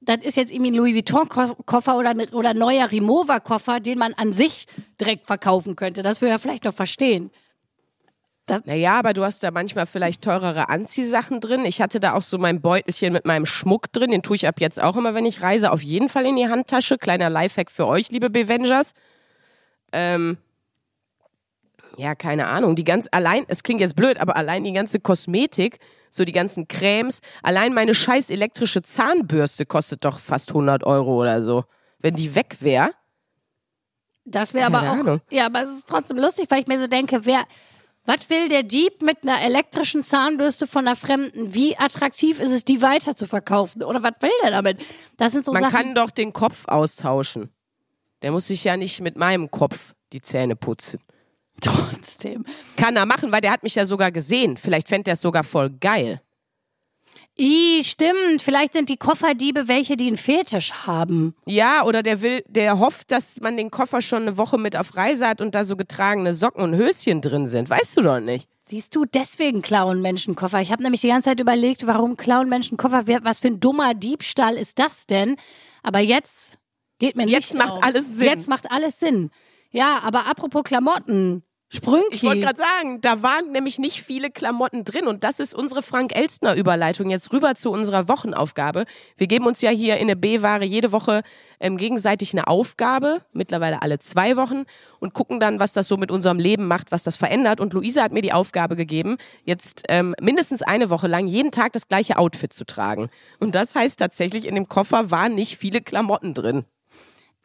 [0.00, 4.32] das ist jetzt irgendwie ein Louis Vuitton-Koffer oder, oder ein neuer Rimowa-Koffer, den man an
[4.32, 4.66] sich
[5.00, 6.02] direkt verkaufen könnte.
[6.02, 7.30] Das würde ja vielleicht noch verstehen.
[8.64, 11.64] naja, aber du hast da manchmal vielleicht teurere Anziehsachen drin.
[11.64, 14.10] Ich hatte da auch so mein Beutelchen mit meinem Schmuck drin.
[14.10, 15.72] Den tue ich ab jetzt auch immer, wenn ich reise.
[15.72, 16.98] Auf jeden Fall in die Handtasche.
[16.98, 18.92] Kleiner Lifehack für euch, liebe Bevengers.
[19.98, 20.36] Ähm,
[21.96, 22.76] ja, keine Ahnung.
[22.76, 25.78] Die ganz allein, es klingt jetzt blöd, aber allein die ganze Kosmetik,
[26.10, 31.42] so die ganzen Cremes, allein meine scheiß elektrische Zahnbürste kostet doch fast 100 Euro oder
[31.42, 31.64] so.
[31.98, 32.90] Wenn die weg wäre.
[34.26, 34.98] Das wäre aber auch.
[34.98, 35.20] Ahnung.
[35.30, 37.44] Ja, aber es ist trotzdem lustig, weil ich mir so denke, wer.
[38.08, 41.54] Was will der Dieb mit einer elektrischen Zahnbürste von einer Fremden?
[41.54, 43.82] Wie attraktiv ist es, die weiter zu verkaufen?
[43.82, 44.80] Oder was will der damit?
[45.16, 45.74] Das sind so Man Sachen.
[45.76, 47.50] kann doch den Kopf austauschen.
[48.26, 50.98] Der muss sich ja nicht mit meinem Kopf die Zähne putzen.
[51.60, 52.44] trotzdem.
[52.76, 54.56] Kann er machen, weil der hat mich ja sogar gesehen.
[54.56, 56.20] Vielleicht fände er es sogar voll geil.
[57.38, 58.42] I, stimmt.
[58.42, 61.36] Vielleicht sind die Kofferdiebe welche, die einen Fetisch haben.
[61.46, 64.96] Ja, oder der will, der hofft, dass man den Koffer schon eine Woche mit auf
[64.96, 67.70] Reise hat und da so getragene Socken und Höschen drin sind.
[67.70, 68.48] Weißt du doch nicht.
[68.64, 70.60] Siehst du, deswegen klauen Menschen Koffer.
[70.60, 73.04] Ich habe nämlich die ganze Zeit überlegt, warum klauen Menschen Koffer?
[73.22, 75.36] Was für ein dummer Diebstahl ist das denn?
[75.84, 76.55] Aber jetzt
[76.98, 77.82] geht mir Jetzt Licht macht auf.
[77.82, 78.28] alles Sinn.
[78.28, 79.30] Jetzt macht alles Sinn.
[79.70, 81.42] Ja, aber apropos Klamotten.
[81.68, 82.14] Sprünki.
[82.14, 85.82] Ich wollte gerade sagen, da waren nämlich nicht viele Klamotten drin und das ist unsere
[85.82, 88.84] Frank Elstner Überleitung jetzt rüber zu unserer Wochenaufgabe.
[89.16, 91.22] Wir geben uns ja hier in der B-Ware jede Woche
[91.58, 94.62] ähm, gegenseitig eine Aufgabe, mittlerweile alle zwei Wochen
[95.00, 97.60] und gucken dann, was das so mit unserem Leben macht, was das verändert.
[97.60, 101.72] Und Luisa hat mir die Aufgabe gegeben, jetzt ähm, mindestens eine Woche lang jeden Tag
[101.72, 103.10] das gleiche Outfit zu tragen.
[103.40, 106.64] Und das heißt tatsächlich, in dem Koffer waren nicht viele Klamotten drin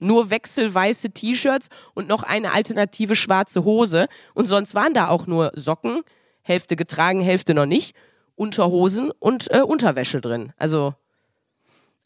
[0.02, 4.08] nur wechselweiße T-Shirts und noch eine alternative schwarze Hose.
[4.34, 6.02] Und sonst waren da auch nur Socken,
[6.42, 7.96] Hälfte getragen, Hälfte noch nicht,
[8.36, 10.54] Unterhosen und äh, Unterwäsche drin.
[10.58, 10.96] Also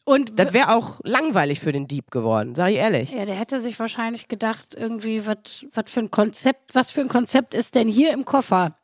[0.04, 3.12] Und das wäre auch langweilig für den Dieb geworden, sag ich ehrlich.
[3.12, 7.08] ja, der hätte sich wahrscheinlich gedacht, irgendwie, was was für ein Konzept, was für ein
[7.08, 8.76] Konzept ist denn hier im Koffer?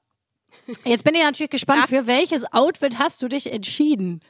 [0.85, 4.20] Jetzt bin ich natürlich gespannt, für welches Outfit hast du dich entschieden?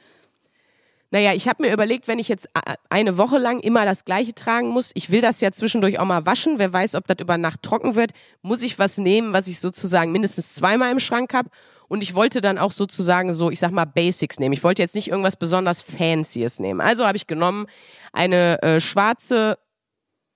[1.13, 2.49] Naja, ich habe mir überlegt, wenn ich jetzt
[2.89, 6.25] eine Woche lang immer das gleiche tragen muss, ich will das ja zwischendurch auch mal
[6.25, 9.59] waschen, wer weiß, ob das über Nacht trocken wird, muss ich was nehmen, was ich
[9.59, 11.49] sozusagen mindestens zweimal im Schrank habe.
[11.87, 14.53] Und ich wollte dann auch sozusagen so, ich sag mal, Basics nehmen.
[14.53, 16.81] Ich wollte jetzt nicht irgendwas besonders Fancyes nehmen.
[16.81, 17.67] Also habe ich genommen
[18.11, 19.59] eine äh, schwarze,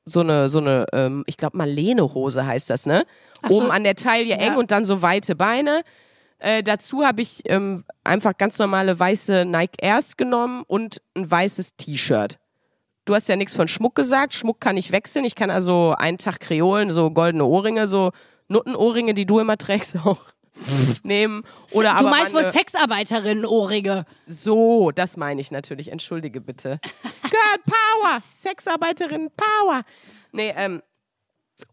[0.06, 3.04] so eine, so eine, ähm, ich glaube Marlene-Hose heißt das, ne?
[3.50, 3.58] So.
[3.58, 4.58] Oben an der Taille eng Ja.
[4.58, 5.82] und dann so weite Beine.
[6.40, 11.76] Äh, dazu habe ich ähm, einfach ganz normale weiße Nike Airs genommen und ein weißes
[11.78, 12.38] T-Shirt.
[13.06, 14.34] Du hast ja nichts von Schmuck gesagt.
[14.34, 15.26] Schmuck kann ich wechseln.
[15.26, 18.12] Ich kann also einen Tag Kreolen, so goldene Ohrringe, so
[18.50, 20.20] Nuttenohrringe, die du immer trägst, auch
[21.04, 21.44] nehmen.
[21.74, 24.06] Oder du aber meinst wohl Sexarbeiterinnen-Ohrringe.
[24.28, 25.92] So, das meine ich natürlich.
[25.92, 26.80] Entschuldige bitte.
[27.22, 29.84] Girl Power, Sexarbeiterin Power.
[30.32, 30.82] Nee, ähm,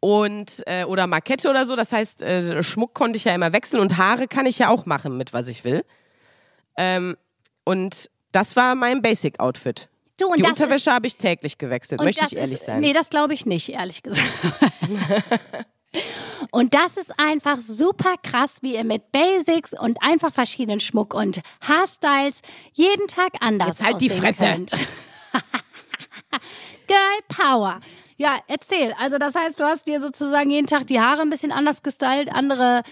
[0.01, 1.77] und äh, oder Markette oder so.
[1.77, 4.87] Das heißt, äh, Schmuck konnte ich ja immer wechseln und Haare kann ich ja auch
[4.87, 5.85] machen mit was ich will.
[6.77, 7.17] Ähm,
[7.65, 9.89] und das war mein Basic Outfit.
[10.19, 12.81] Du, und Die Unterwäsche habe ich täglich gewechselt, möchte ich ehrlich ist, sein.
[12.81, 14.29] Nee, das glaube ich nicht, ehrlich gesagt.
[16.53, 21.41] und das ist einfach super krass, wie ihr mit Basics und einfach verschiedenen Schmuck und
[21.63, 22.43] Haarstyles
[22.75, 24.67] jeden Tag anders Jetzt halt die Fresse.
[26.87, 27.81] Girl Power.
[28.17, 28.95] Ja, erzähl.
[28.99, 32.33] Also das heißt, du hast dir sozusagen jeden Tag die Haare ein bisschen anders gestylt,
[32.33, 32.83] andere,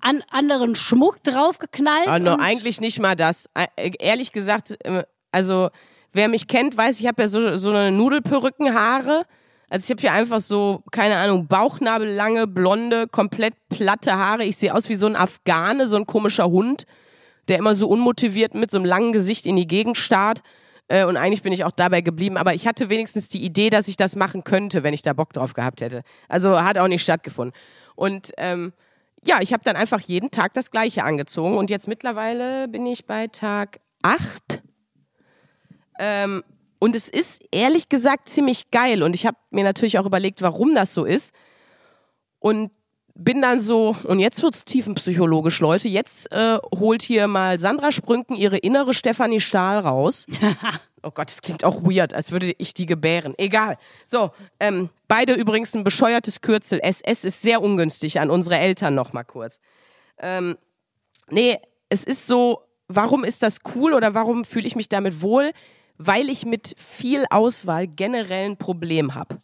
[0.00, 2.06] an, anderen Schmuck draufgeknallt.
[2.06, 3.48] Ah, no, eigentlich nicht mal das.
[3.54, 5.70] Äh, ehrlich gesagt, äh, also
[6.12, 9.24] wer mich kennt, weiß, ich habe ja so, so eine Nudelperückenhaare.
[9.68, 14.44] Also ich habe hier einfach so, keine Ahnung, bauchnabellange, blonde, komplett platte Haare.
[14.44, 16.84] Ich sehe aus wie so ein Afghane, so ein komischer Hund,
[17.48, 20.42] der immer so unmotiviert mit so einem langen Gesicht in die Gegend starrt.
[20.92, 22.36] Äh, Und eigentlich bin ich auch dabei geblieben.
[22.36, 25.32] Aber ich hatte wenigstens die Idee, dass ich das machen könnte, wenn ich da Bock
[25.32, 26.02] drauf gehabt hätte.
[26.28, 27.58] Also hat auch nicht stattgefunden.
[27.96, 28.74] Und ähm,
[29.24, 31.56] ja, ich habe dann einfach jeden Tag das Gleiche angezogen.
[31.56, 34.60] Und jetzt mittlerweile bin ich bei Tag 8.
[35.98, 36.44] Ähm,
[36.78, 39.02] und es ist ehrlich gesagt ziemlich geil.
[39.02, 41.34] Und ich habe mir natürlich auch überlegt, warum das so ist.
[42.38, 42.70] Und
[43.14, 45.88] bin dann so, und jetzt wird's tiefenpsychologisch, Leute.
[45.88, 50.26] Jetzt äh, holt hier mal Sandra Sprünken ihre innere Stefanie Stahl raus.
[51.04, 53.34] Oh Gott, das klingt auch weird, als würde ich die gebären.
[53.36, 53.76] Egal.
[54.04, 56.78] So, ähm, beide übrigens ein bescheuertes Kürzel.
[56.80, 59.60] SS ist sehr ungünstig an unsere Eltern noch mal kurz.
[60.18, 60.56] Ähm,
[61.28, 65.50] nee, es ist so, warum ist das cool oder warum fühle ich mich damit wohl?
[65.98, 69.42] Weil ich mit viel Auswahl generell ein Problem habe.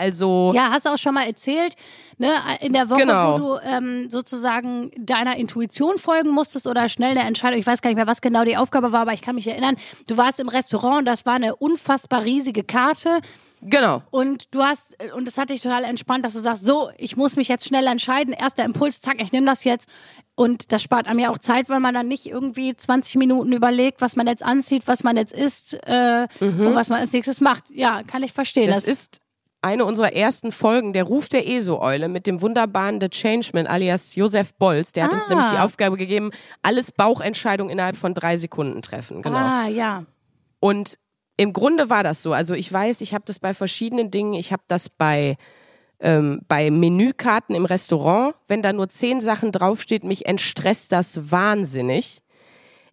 [0.00, 1.74] Also, Ja, hast du auch schon mal erzählt,
[2.18, 3.34] ne, in der Woche, Genau.
[3.34, 7.90] wo du ähm, sozusagen deiner Intuition folgen musstest oder schnell eine Entscheidung, ich weiß gar
[7.90, 9.76] nicht mehr, was genau die Aufgabe war, aber ich kann mich erinnern,
[10.08, 13.20] du warst im Restaurant und das war eine unfassbar riesige Karte
[13.62, 14.02] genau.
[14.10, 17.36] und du hast, und es hat dich total entspannt, dass du sagst, so, ich muss
[17.36, 19.88] mich jetzt schnell entscheiden, erster Impuls, zack, ich nehme das jetzt
[20.34, 24.00] und das spart einem ja auch Zeit, weil man dann nicht irgendwie 20 Minuten überlegt,
[24.00, 27.70] was man jetzt anzieht, was man jetzt isst äh, und was man als nächstes macht.
[27.70, 28.68] Ja, kann ich verstehen.
[28.70, 28.72] Mhm.
[28.74, 29.20] Das ist
[29.62, 34.54] eine unserer ersten Folgen, der Ruf der ESO-Eule mit dem wunderbaren The Changeman alias Josef
[34.54, 34.92] Bolz.
[34.92, 35.30] Der hat uns Ah.
[35.30, 36.30] nämlich die Aufgabe gegeben,
[36.62, 39.22] alles Bauchentscheidungen innerhalb von drei Sekunden treffen.
[39.22, 39.36] Genau.
[39.36, 40.04] Ah, ja.
[40.60, 40.98] Und
[41.36, 42.32] im Grunde war das so.
[42.32, 44.34] Also ich weiß, ich habe das bei verschiedenen Dingen.
[44.34, 45.36] Ich habe das bei
[46.02, 52.20] ähm, bei Menükarten im Restaurant, wenn da nur zehn Sachen draufsteht, mich entstresst das wahnsinnig.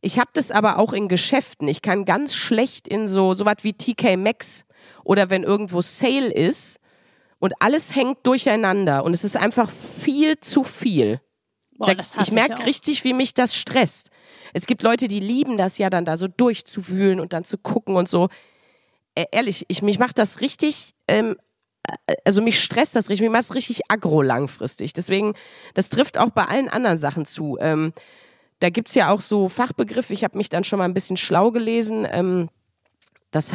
[0.01, 1.69] Ich habe das aber auch in Geschäften.
[1.69, 4.65] Ich kann ganz schlecht in so so was wie TK Maxx
[5.03, 6.79] oder wenn irgendwo Sale ist
[7.39, 11.21] und alles hängt durcheinander und es ist einfach viel zu viel.
[11.77, 14.09] Boah, Da, ich merke richtig, wie mich das stresst.
[14.53, 17.95] Es gibt Leute, die lieben das ja dann da so durchzuwühlen und dann zu gucken
[17.95, 18.29] und so.
[19.15, 21.37] Äh, ehrlich, ich, mich macht das richtig, ähm,
[22.07, 24.93] äh, also mich stresst das richtig, mich macht das richtig aggro langfristig.
[24.93, 25.33] Deswegen,
[25.75, 27.57] das trifft auch bei allen anderen Sachen zu.
[27.59, 27.93] Ähm,
[28.59, 31.51] da gibt's ja auch so Fachbegriffe, ich habe mich dann schon mal ein bisschen schlau
[31.51, 32.07] gelesen.
[32.09, 32.49] Ähm,
[33.31, 33.51] das,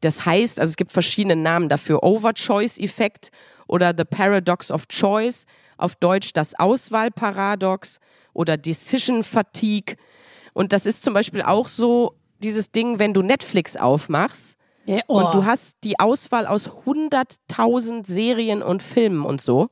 [0.00, 2.02] das heißt, also es gibt verschiedene Namen dafür.
[2.02, 3.30] Overchoice-Effekt
[3.66, 5.46] oder The Paradox of Choice.
[5.78, 7.98] Auf Deutsch das Auswahlparadox
[8.34, 9.96] oder Decision Fatigue.
[10.52, 15.18] Und das ist zum Beispiel auch so dieses Ding, wenn du Netflix aufmachst Ja, oh.
[15.18, 19.68] und du hast die Auswahl aus 100.000 Serien und Filmen und so.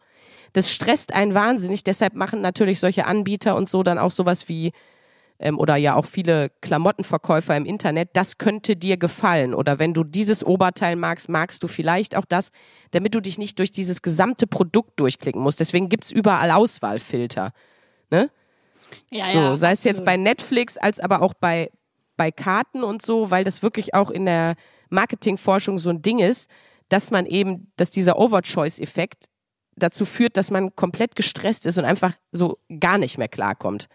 [0.53, 1.85] Das stresst einen wahnsinnig.
[1.85, 4.73] Deshalb machen natürlich solche Anbieter und so dann auch sowas wie
[5.41, 9.55] ähm, oder ja auch viele Klamottenverkäufer im Internet, das könnte dir gefallen.
[9.55, 12.53] Oder wenn du dieses Oberteil magst, magst du vielleicht auch das,
[12.91, 15.59] damit du dich nicht durch dieses gesamte Produkt durchklicken musst.
[15.59, 17.53] Deswegen gibt's überall Auswahlfilter.
[18.11, 18.31] Ne?
[19.11, 21.71] ja, So, ja, sei es jetzt bei Netflix als aber auch bei,
[22.17, 24.57] bei Karten und so, weil das wirklich auch in der
[24.91, 26.51] Marketingforschung so ein Ding ist,
[26.91, 29.27] dass man eben, dass dieser Overchoice-Effekt
[29.77, 33.89] dazu führt, dass man komplett gestresst ist und einfach so gar nicht mehr klarkommt.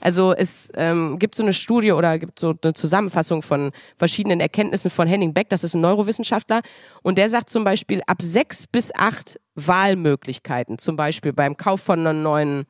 [0.00, 4.90] Also es ähm, gibt so eine Studie oder gibt so eine Zusammenfassung von verschiedenen Erkenntnissen
[4.90, 6.62] von Henning Beck, das ist ein Neurowissenschaftler,
[7.02, 12.00] und der sagt zum Beispiel ab sechs bis acht Wahlmöglichkeiten, zum Beispiel beim Kauf von
[12.00, 12.66] einer neuen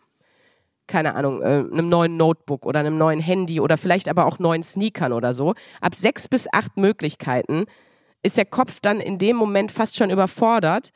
[0.86, 4.62] keine Ahnung, äh, einem neuen Notebook oder einem neuen Handy oder vielleicht aber auch neuen
[4.62, 5.54] Sneakern oder so.
[5.80, 7.66] Ab sechs bis acht Möglichkeiten
[8.22, 10.90] ist der Kopf dann in dem Moment fast schon überfordert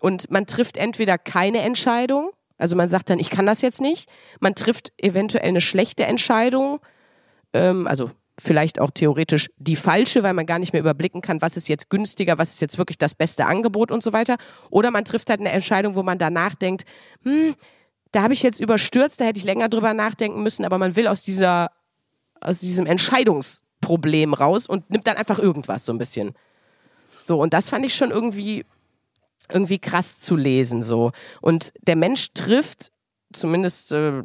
[0.00, 4.10] und man trifft entweder keine Entscheidung, also man sagt dann, ich kann das jetzt nicht,
[4.40, 6.80] man trifft eventuell eine schlechte Entscheidung,
[7.52, 11.56] ähm, also vielleicht auch theoretisch die falsche, weil man gar nicht mehr überblicken kann, was
[11.56, 14.36] ist jetzt günstiger, was ist jetzt wirklich das beste Angebot und so weiter.
[14.70, 16.84] Oder man trifft halt eine Entscheidung, wo man danach denkt,
[17.24, 17.54] hm,
[18.12, 21.08] da habe ich jetzt überstürzt, da hätte ich länger drüber nachdenken müssen, aber man will
[21.08, 21.70] aus dieser,
[22.40, 26.34] aus diesem Entscheidungsproblem raus und nimmt dann einfach irgendwas so ein bisschen.
[27.24, 28.64] So, und das fand ich schon irgendwie,
[29.52, 31.12] irgendwie krass zu lesen, so.
[31.40, 32.90] Und der Mensch trifft,
[33.32, 34.22] zumindest äh,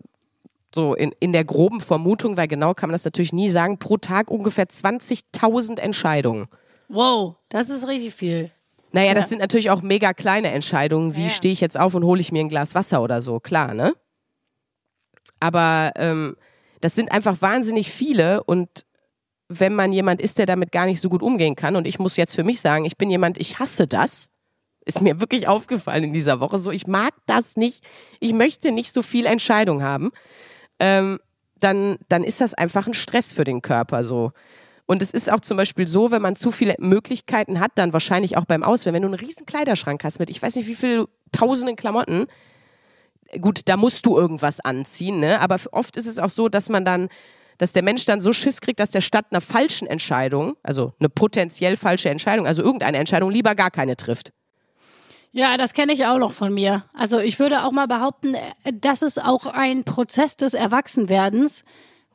[0.74, 3.98] so in, in der groben Vermutung, weil genau kann man das natürlich nie sagen, pro
[3.98, 6.48] Tag ungefähr 20.000 Entscheidungen.
[6.90, 8.52] Wow, das ist richtig viel.
[8.92, 9.14] Naja, Ja.
[9.16, 11.30] das sind natürlich auch mega kleine Entscheidungen, wie Ja.
[11.30, 13.94] stehe ich jetzt auf und hole ich mir ein Glas Wasser oder so, klar, ne?
[15.40, 16.36] Aber ähm,
[16.82, 18.86] das sind einfach wahnsinnig viele und
[19.50, 22.18] wenn man jemand ist, der damit gar nicht so gut umgehen kann, und ich muss
[22.18, 24.30] jetzt für mich sagen, ich bin jemand, ich hasse das,
[24.86, 27.84] ist mir wirklich aufgefallen in dieser Woche so, ich mag das nicht,
[28.20, 30.12] ich möchte nicht so viel Entscheidung haben,
[30.80, 31.20] ähm,
[31.60, 34.32] dann, dann ist das einfach ein Stress für den Körper so.
[34.86, 38.36] Und es ist auch zum Beispiel so, wenn man zu viele Möglichkeiten hat, dann wahrscheinlich
[38.36, 41.06] auch beim Auswählen, wenn du einen riesen Kleiderschrank hast mit, ich weiß nicht wie viel
[41.32, 42.28] tausenden Klamotten,
[43.40, 45.40] gut, da musst du irgendwas anziehen, ne?
[45.40, 47.08] Aber oft ist es auch so, dass man dann,
[47.58, 51.10] dass der Mensch dann so Schiss kriegt, dass der statt einer falschen Entscheidung, also eine
[51.10, 54.34] potenziell falsche Entscheidung, also irgendeine Entscheidung, lieber gar keine trifft.
[55.36, 56.86] Ja, das kenne ich auch noch von mir.
[56.94, 61.66] Also ich würde auch mal behaupten, äh, das ist auch ein Prozess des Erwachsenwerdens,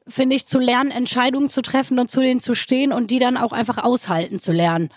[0.07, 3.37] finde ich, zu lernen, Entscheidungen zu treffen und zu denen zu stehen und die dann
[3.37, 4.89] auch einfach aushalten zu lernen.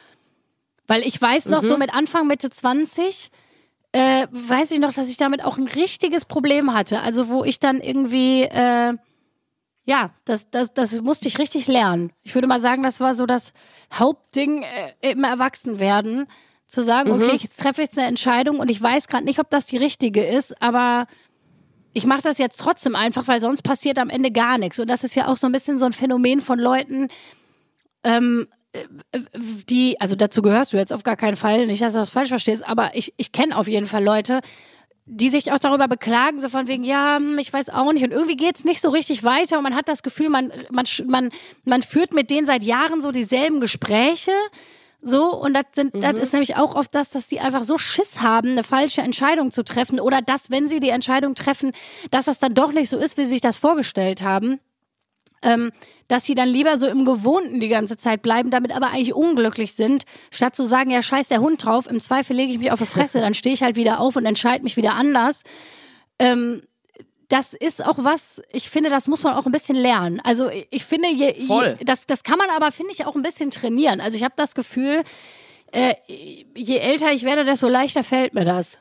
[0.86, 3.32] Weil ich weiß noch, so mit Anfang, Mitte 20,
[3.92, 7.02] äh, weiß ich noch, dass ich damit auch ein richtiges Problem hatte.
[7.02, 8.94] Also wo ich dann irgendwie, äh,
[9.86, 12.12] ja, das, das, das musste ich richtig lernen.
[12.22, 13.52] Ich würde mal sagen, das war so das
[13.92, 14.64] Hauptding
[15.02, 16.28] äh, im Erwachsenwerden,
[16.72, 19.66] zu sagen, okay, ich treffe jetzt eine Entscheidung und ich weiß gerade nicht, ob das
[19.66, 21.06] die richtige ist, aber
[21.94, 24.80] ich mache das jetzt trotzdem einfach, weil sonst passiert am Ende gar nichts.
[24.80, 27.10] Und das ist ja auch so ein bisschen so ein Phänomen von Leuten,
[28.04, 29.20] ähm, äh,
[29.68, 32.30] die, also dazu gehörst du jetzt auf gar keinen Fall, nicht, dass du das falsch
[32.30, 34.40] verstehst, aber ich, ich kenne auf jeden Fall Leute,
[35.06, 38.06] die sich auch darüber beklagen, so von wegen, ja, hm, ich weiß auch nicht.
[38.06, 41.32] Und irgendwie geht's nicht so richtig weiter und man hat das Gefühl, man, man, man,
[41.66, 44.32] man führt mit denen seit Jahren so dieselben Gespräche.
[45.04, 48.22] So, und das, sind, das ist nämlich auch oft das, dass die einfach so Schiss
[48.22, 51.72] haben, eine falsche Entscheidung zu treffen oder dass, wenn sie die Entscheidung treffen,
[52.12, 54.60] dass das dann doch nicht so ist, wie sie sich das vorgestellt haben.
[55.44, 55.72] Ähm,
[56.08, 59.74] dass sie dann lieber so im Gewohnten die ganze Zeit bleiben, damit aber eigentlich unglücklich
[59.74, 62.78] sind, statt zu sagen, ja, scheiß der Hund drauf, im Zweifel lege ich mich auf
[62.78, 65.42] die Fresse, dann stehe ich halt wieder auf und entscheide mich wieder anders.
[66.20, 66.62] Ähm,
[67.32, 70.20] das ist auch was, ich finde, das muss man auch ein bisschen lernen.
[70.24, 73.50] Also ich- finde, je, je, das, das kann man aber, finde ich, auch ein bisschen
[73.52, 74.02] trainieren.
[74.02, 75.04] Also ich habe das Gefühl,
[75.72, 78.78] äh, je älter ich werde, desto leichter fällt mir das.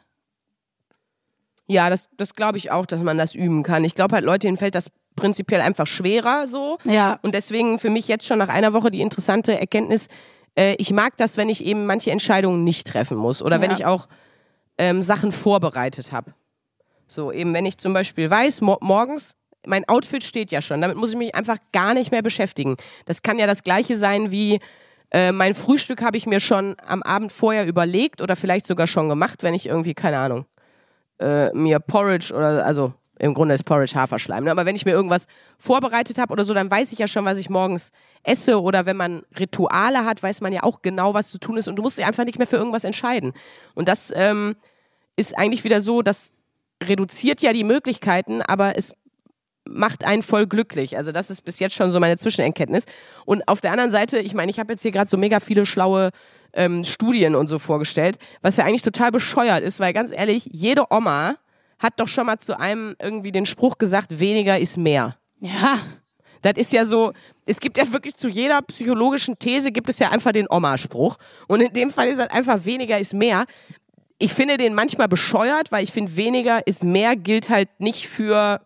[1.69, 3.85] Ja, das, das glaube ich auch, dass man das üben kann.
[3.85, 6.79] Ich glaube halt, Leute, denen fällt das prinzipiell einfach schwerer so.
[6.85, 7.19] Ja.
[7.23, 10.09] Und deswegen für mich jetzt schon nach einer Woche die interessante Erkenntnis,
[10.57, 13.77] äh, ich mag das, wenn ich eben manche Entscheidungen nicht treffen muss oder wenn Ja.
[13.77, 14.09] ich auch
[14.79, 16.35] ähm, Sachen vorbereitet habe.
[17.11, 19.35] So, eben wenn ich zum Beispiel weiß, mo morgens,
[19.67, 22.77] mein Outfit steht ja schon, damit muss ich mich einfach gar nicht mehr beschäftigen.
[23.05, 24.61] Das kann ja das gleiche sein wie
[25.11, 29.09] äh, mein Frühstück habe ich mir schon am Abend vorher überlegt oder vielleicht sogar schon
[29.09, 30.47] gemacht, wenn ich irgendwie, keine Ahnung,
[31.19, 34.53] äh, mir Porridge oder, also im Grunde ist Porridge Haferschleim, ne?
[34.53, 35.27] aber wenn ich mir irgendwas
[35.59, 37.91] vorbereitet habe oder so, dann weiß ich ja schon, was ich morgens
[38.23, 41.67] esse oder wenn man Rituale hat, weiß man ja auch genau, was zu tun ist
[41.67, 43.33] und du musst dich einfach nicht mehr für irgendwas entscheiden.
[43.75, 44.55] Und das ähm,
[45.17, 46.31] ist eigentlich wieder so, das
[46.83, 48.95] reduziert ja die Möglichkeiten, aber es
[49.69, 50.97] macht einen voll glücklich.
[50.97, 52.87] Also das ist bis jetzt schon so meine Zwischenerkenntnis.
[53.25, 55.67] Und auf der anderen Seite, ich meine, ich habe jetzt hier gerade so mega viele
[55.67, 56.11] schlaue
[56.53, 60.85] ähm, Studien und so vorgestellt, was ja eigentlich total bescheuert ist, weil ganz ehrlich, jede
[60.91, 61.37] Oma
[61.79, 65.17] hat doch schon mal zu einem irgendwie den Spruch gesagt, weniger ist mehr.
[65.41, 65.79] Ja.
[66.43, 67.13] Das ist ja so,
[67.45, 71.17] es gibt ja wirklich zu jeder psychologischen These gibt es ja einfach den Oma-Spruch.
[71.49, 73.45] Und in dem Fall ist halt einfach weniger ist mehr.
[74.23, 78.61] Ich finde den manchmal bescheuert, weil ich finde, weniger ist mehr gilt halt nicht für,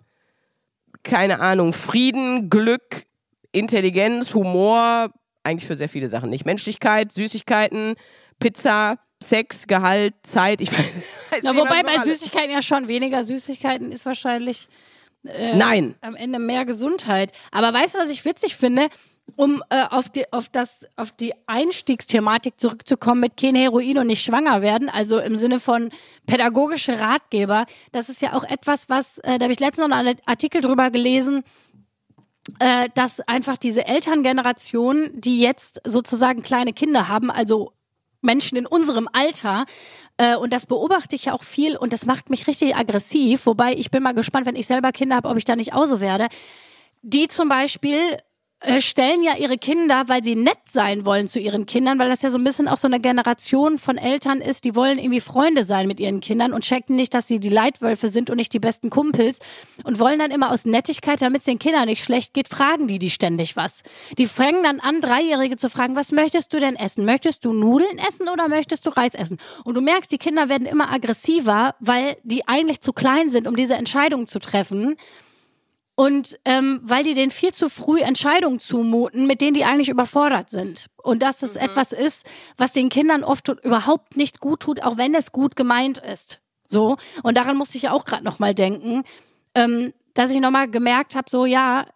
[1.05, 3.05] keine Ahnung, Frieden, Glück,
[3.53, 5.13] Intelligenz, Humor,
[5.45, 6.45] eigentlich für sehr viele Sachen nicht.
[6.45, 7.95] Menschlichkeit, Süßigkeiten,
[8.41, 10.73] Pizza, Sex, Gehalt, Zeit, ich
[11.31, 14.69] weiß, Na, nicht, wobei bei Süßigkeiten ja schon weniger Süßigkeiten ist wahrscheinlich
[15.23, 15.95] Nein.
[16.01, 17.33] am Ende mehr Gesundheit.
[17.51, 18.89] Aber weißt du, was ich witzig finde?
[19.37, 24.23] Um äh, auf, die, auf, das, auf die Einstiegsthematik zurückzukommen mit kein Heroin und nicht
[24.23, 25.91] schwanger werden, also im Sinne von
[26.27, 30.19] pädagogische Ratgeber, das ist ja auch etwas, was, äh, da habe ich letztens noch einen
[30.27, 31.43] Artikel drüber gelesen,
[32.59, 37.73] äh, dass einfach diese Elterngeneration, die jetzt sozusagen kleine Kinder haben, also
[38.21, 39.65] Menschen in unserem Alter,
[40.17, 43.75] äh, und das beobachte ich ja auch viel und das macht mich richtig aggressiv, wobei
[43.75, 46.01] ich bin mal gespannt, wenn ich selber Kinder habe, ob ich da nicht auch so
[46.01, 46.29] werde,
[47.03, 48.19] die zum Beispiel
[48.81, 52.31] stellen ja ihre Kinder, weil sie nett sein wollen zu ihren Kindern, weil das ja
[52.31, 55.87] so ein bisschen auch so eine Generation von Eltern ist, die wollen irgendwie Freunde sein
[55.87, 58.91] mit ihren Kindern und checken nicht, dass sie die Leitwölfe sind und nicht die besten
[58.91, 59.41] Kumpels
[59.85, 62.99] und wollen dann immer aus Nettigkeit, damit es den Kindern nicht schlecht geht, fragen die
[62.99, 63.83] die ständig was.
[64.19, 67.05] Die fangen dann an, Dreijährige zu fragen, was möchtest du denn essen?
[67.05, 69.39] Möchtest du Nudeln essen oder möchtest du Reis essen?
[69.65, 73.57] Und du merkst, die Kinder werden immer aggressiver, weil die eigentlich zu klein sind, um
[73.57, 74.97] diese Entscheidung zu treffen.
[75.97, 80.51] Und ähm, weil die denen viel zu früh Entscheidungen zumuten, mit denen die eigentlich überfordert
[80.51, 80.87] sind.
[81.03, 81.61] Und dass es mhm.
[81.61, 82.27] etwas ist,
[82.57, 86.41] was den Kindern oft überhaupt nicht gut tut, auch wenn es gut gemeint ist.
[86.67, 86.97] So.
[87.23, 89.05] Und daran musste ich auch gerade nochmal denken,
[89.55, 91.87] ähm, dass ich nochmal gemerkt habe, so ja,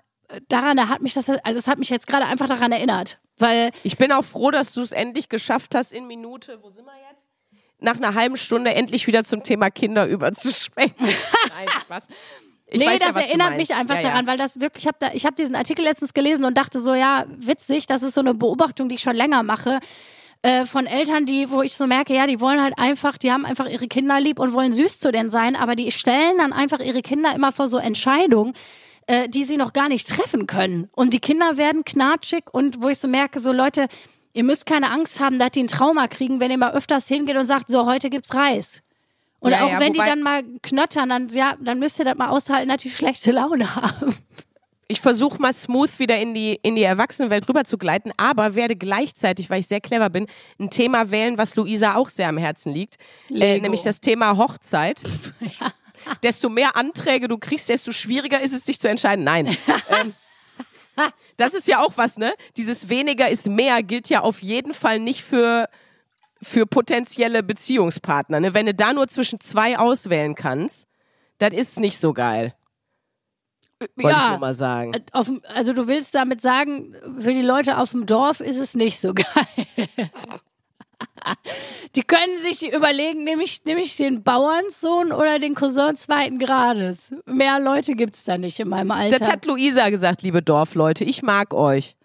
[0.49, 3.19] daran da hat mich das, also es hat mich jetzt gerade einfach daran erinnert.
[3.39, 6.85] Weil ich bin auch froh, dass du es endlich geschafft hast, in Minute, wo sind
[6.85, 7.27] wir jetzt?
[7.81, 11.07] Nach einer halben Stunde endlich wieder zum Thema Kinder überzuschwenken.
[11.07, 12.09] Nein, Spaß.
[12.71, 14.33] Ich nee, das ja, erinnert mich einfach ja, daran, ja.
[14.33, 16.93] weil das wirklich, ich habe da, ich habe diesen Artikel letztens gelesen und dachte so,
[16.95, 19.81] ja, witzig, das ist so eine Beobachtung, die ich schon länger mache.
[20.43, 23.45] Äh, von Eltern, die, wo ich so merke, ja, die wollen halt einfach, die haben
[23.45, 26.81] einfach ihre Kinder lieb und wollen süß zu denen sein, aber die stellen dann einfach
[26.81, 28.53] ihre Kinder immer vor so Entscheidungen,
[29.07, 30.91] äh, die sie noch gar nicht treffen können.
[30.93, 33.89] Und die Kinder werden knatschig und wo ich so merke, so Leute,
[34.33, 37.37] ihr müsst keine Angst haben, dass die ein Trauma kriegen, wenn ihr mal öfters hingeht
[37.37, 38.83] und sagt, so, heute gibt's Reis.
[39.41, 42.17] Und ja, auch ja, wenn die dann mal knöttern, dann, ja, dann müsst ihr das
[42.17, 44.17] mal aushalten, dass die schlechte Laune haben.
[44.91, 48.75] Ich versuche mal smooth wieder in die, in die Erwachsenenwelt rüber zu gleiten, aber werde
[48.75, 50.27] gleichzeitig, weil ich sehr clever bin,
[50.59, 52.97] ein Thema wählen, was Luisa auch sehr am Herzen liegt.
[53.31, 55.03] Äh, nämlich das Thema Hochzeit.
[55.61, 55.73] ja.
[56.23, 59.25] Desto mehr Anträge du kriegst, desto schwieriger ist es, dich zu entscheiden.
[59.25, 59.47] Nein.
[59.91, 60.15] ähm,
[61.37, 62.35] das ist ja auch was, ne?
[62.57, 65.69] Dieses weniger ist mehr gilt ja auf jeden Fall nicht für
[66.43, 68.41] für potenzielle Beziehungspartner.
[68.41, 68.55] Ne?
[68.55, 70.87] Wenn du da nur zwischen zwei auswählen kannst,
[71.39, 72.55] das ist nicht so geil.
[73.97, 74.95] Wollte ja, ich nur mal sagen.
[74.95, 78.75] Äh, auf, also du willst damit sagen, für die Leute auf dem Dorf ist es
[78.75, 79.89] nicht so geil.
[81.95, 87.15] Die können sich überlegen, nehme ich, nehme ich den Bauernssohn oder den Cousin zweiten Grades.
[87.25, 89.19] Mehr Leute gibt es da nicht in meinem Alter.
[89.19, 91.05] Das hat Luisa gesagt, liebe Dorfleute.
[91.05, 91.97] Ich mag euch.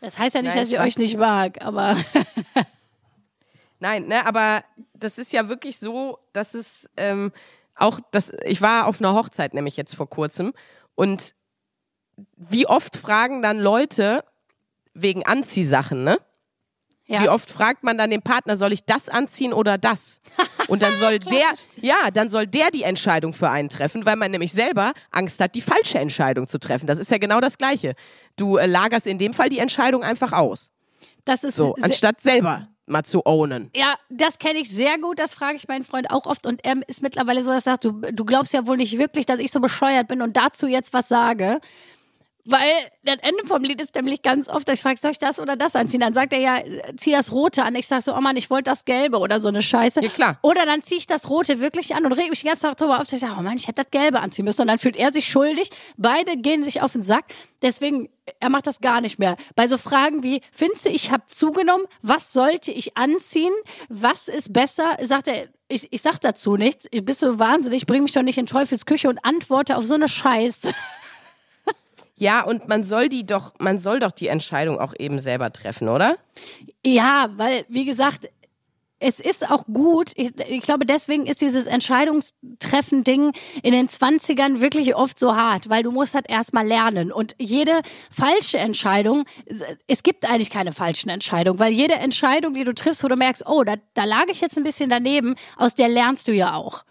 [0.00, 1.96] Das heißt ja nicht, Nein, dass ich euch nicht mag, aber.
[3.82, 4.62] Nein, ne, aber
[4.94, 7.32] das ist ja wirklich so, dass es ähm,
[7.74, 10.52] auch, das, ich war auf einer Hochzeit nämlich jetzt vor kurzem
[10.94, 11.34] und
[12.36, 14.22] wie oft fragen dann Leute
[14.94, 16.18] wegen Anziehsachen, ne?
[17.06, 17.24] Ja.
[17.24, 20.20] Wie oft fragt man dann den Partner, soll ich das anziehen oder das?
[20.68, 24.30] Und dann soll der, ja, dann soll der die Entscheidung für einen treffen, weil man
[24.30, 26.86] nämlich selber Angst hat, die falsche Entscheidung zu treffen.
[26.86, 27.96] Das ist ja genau das Gleiche.
[28.36, 30.70] Du äh, lagerst in dem Fall die Entscheidung einfach aus.
[31.24, 33.70] Das ist so, anstatt selber mal zu ownen.
[33.74, 35.18] Ja, das kenne ich sehr gut.
[35.18, 36.46] Das frage ich meinen Freund auch oft.
[36.46, 39.26] Und er ist mittlerweile so, dass er sagt, du, du glaubst ja wohl nicht wirklich,
[39.26, 41.60] dass ich so bescheuert bin und dazu jetzt was sage.
[42.44, 45.54] Weil das Ende vom Lied ist nämlich ganz oft, ich frage, soll ich das oder
[45.54, 46.00] das anziehen?
[46.00, 46.58] Dann sagt er ja,
[46.96, 47.76] zieh das Rote an.
[47.76, 50.02] Ich sage so, oh Mann, ich wollte das Gelbe oder so eine Scheiße.
[50.02, 50.38] Ja, klar.
[50.42, 53.00] Oder dann ziehe ich das Rote wirklich an und reg mich den ganzen Tag drüber
[53.00, 53.12] auf.
[53.12, 54.62] Ich sage, oh Mann, ich hätte das Gelbe anziehen müssen.
[54.62, 55.70] Und dann fühlt er sich schuldig.
[55.96, 57.26] Beide gehen sich auf den Sack.
[57.62, 58.08] Deswegen,
[58.40, 59.36] er macht das gar nicht mehr.
[59.54, 61.86] Bei so Fragen wie, findest du, ich habe zugenommen?
[62.02, 63.52] Was sollte ich anziehen?
[63.88, 64.96] Was ist besser?
[65.02, 66.88] Sagt er, ich, ich sag dazu nichts.
[66.90, 67.86] Bist du wahnsinnig?
[67.86, 70.72] Bring mich doch nicht in Teufels Küche und antworte auf so eine Scheiße.
[72.22, 75.88] Ja, und man soll die doch, man soll doch die Entscheidung auch eben selber treffen,
[75.88, 76.18] oder?
[76.86, 78.30] Ja, weil, wie gesagt,
[79.00, 83.32] es ist auch gut, ich, ich, glaube, deswegen ist dieses Entscheidungstreffen-Ding
[83.64, 87.10] in den 20ern wirklich oft so hart, weil du musst halt erstmal lernen.
[87.10, 89.24] Und jede falsche Entscheidung,
[89.88, 93.44] es gibt eigentlich keine falschen Entscheidungen, weil jede Entscheidung, die du triffst, wo du merkst,
[93.48, 96.84] oh, da, da lag ich jetzt ein bisschen daneben, aus der lernst du ja auch.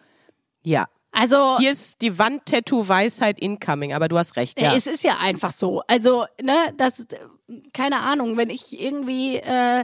[0.62, 4.60] Ja, also hier ist die Wandtattoo-Weisheit incoming, aber du hast recht.
[4.60, 4.76] Ja.
[4.76, 5.82] Es ist ja einfach so.
[5.88, 7.06] Also ne, das
[7.74, 9.84] keine Ahnung, wenn ich irgendwie äh,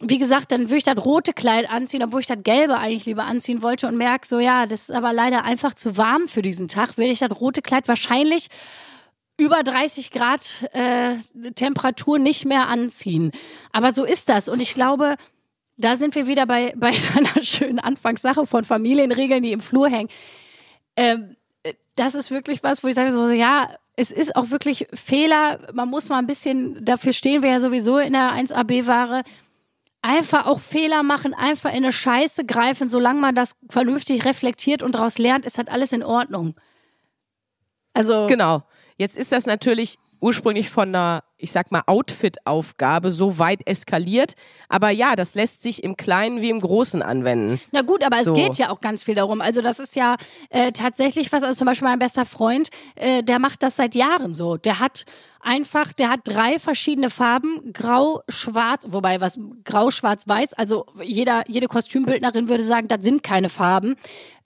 [0.00, 3.24] wie gesagt, dann würde ich das rote Kleid anziehen, obwohl ich das gelbe eigentlich lieber
[3.24, 6.68] anziehen wollte und merke so, ja, das ist aber leider einfach zu warm für diesen
[6.68, 8.48] Tag, würde ich das rote Kleid wahrscheinlich
[9.38, 11.16] über 30 Grad äh,
[11.54, 13.32] Temperatur nicht mehr anziehen.
[13.72, 14.48] Aber so ist das.
[14.48, 15.16] Und ich glaube,
[15.76, 20.08] da sind wir wieder bei, bei einer schönen Anfangssache von Familienregeln, die im Flur hängen
[20.96, 21.36] ähm,
[21.94, 25.58] das ist wirklich was, wo ich sage so, ja, es ist auch wirklich Fehler.
[25.72, 29.22] Man muss mal ein bisschen dafür stehen, wer ja sowieso in der 1AB-Ware.
[30.02, 34.94] Einfach auch Fehler machen, einfach in eine Scheiße greifen, solange man das vernünftig reflektiert und
[34.94, 36.54] daraus lernt, ist halt alles in Ordnung.
[37.94, 38.26] Also.
[38.26, 38.62] Genau.
[38.98, 44.34] Jetzt ist das natürlich ursprünglich von einer, ich sag mal, Outfit-Aufgabe so weit eskaliert.
[44.68, 47.60] Aber ja, das lässt sich im Kleinen wie im Großen anwenden.
[47.72, 48.32] Na gut, aber So.
[48.32, 49.40] es geht ja auch ganz viel darum.
[49.40, 50.16] Also das ist ja
[50.50, 54.34] äh, tatsächlich was, also zum Beispiel mein bester Freund, äh, der macht das seit Jahren
[54.34, 54.56] so.
[54.56, 55.04] Der hat
[55.40, 60.54] einfach, der hat drei verschiedene Farben, grau, schwarz, wobei was, grau, schwarz, weiß.
[60.54, 63.96] Also jeder, jede Kostümbildnerin würde sagen, das sind keine Farben.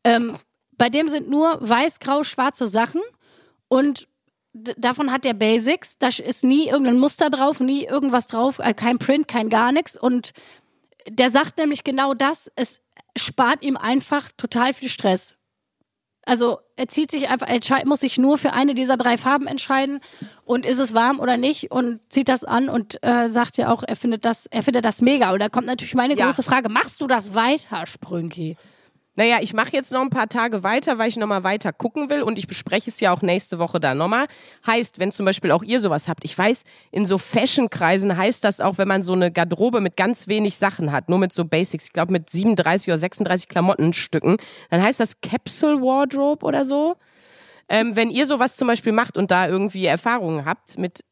[0.04, 0.36] Ähm,
[0.76, 3.02] bei dem sind nur weiß, grau, schwarze Sachen
[3.68, 4.08] und
[4.52, 5.98] davon hat der Basics.
[5.98, 9.96] Da ist nie irgendein Muster drauf, nie irgendwas drauf, äh, kein Print, kein gar nichts.
[9.96, 10.32] Und
[11.08, 12.80] der sagt nämlich genau das, es
[13.16, 15.34] spart ihm einfach total viel Stress.
[16.26, 20.00] Also er zieht sich einfach, er muss sich nur für eine dieser drei Farben entscheiden
[20.44, 23.82] und ist es warm oder nicht und zieht das an und äh, sagt ja auch,
[23.82, 25.32] er findet das, er findet das mega.
[25.32, 26.26] Und da kommt natürlich meine Ja.
[26.26, 28.56] große Frage: Machst du das weiter, Sprünki?
[29.20, 32.22] Naja, ich mache jetzt noch ein paar Tage weiter, weil ich nochmal weiter gucken will
[32.22, 34.24] und ich bespreche es ja auch nächste Woche da nochmal.
[34.66, 38.62] Heißt, wenn zum Beispiel auch ihr sowas habt, ich weiß, in so Fashion-Kreisen heißt das
[38.62, 41.84] auch, wenn man so eine Garderobe mit ganz wenig Sachen hat, nur mit so Basics,
[41.84, 44.38] ich glaube mit 37 oder 36 Klamottenstücken,
[44.70, 46.96] dann heißt das Capsule Wardrobe oder so.
[47.68, 51.04] Ähm, wenn ihr sowas zum Beispiel macht und da irgendwie Erfahrungen habt mit,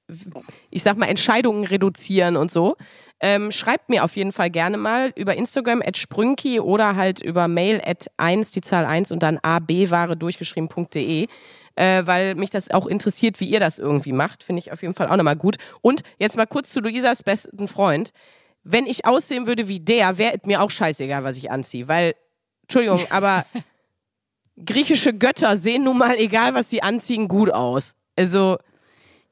[0.70, 2.74] ich sag mal, Entscheidungen reduzieren und so,
[3.20, 7.48] ähm, schreibt mir auf jeden Fall gerne mal über Instagram at sprünki oder halt über
[7.48, 11.26] mail at 1, die Zahl 1 und dann abware durchgeschrieben.de,
[11.74, 14.44] äh, weil mich das auch interessiert, wie ihr das irgendwie macht.
[14.44, 15.56] Finde ich auf jeden Fall auch nochmal gut.
[15.80, 18.12] Und jetzt mal kurz zu Luisas besten Freund.
[18.62, 22.14] Wenn ich aussehen würde wie der, wäre mir auch scheißegal, was ich anziehe, weil,
[22.62, 23.46] Entschuldigung, aber
[24.64, 27.94] griechische Götter sehen nun mal, egal was sie anziehen, gut aus.
[28.16, 28.58] Also,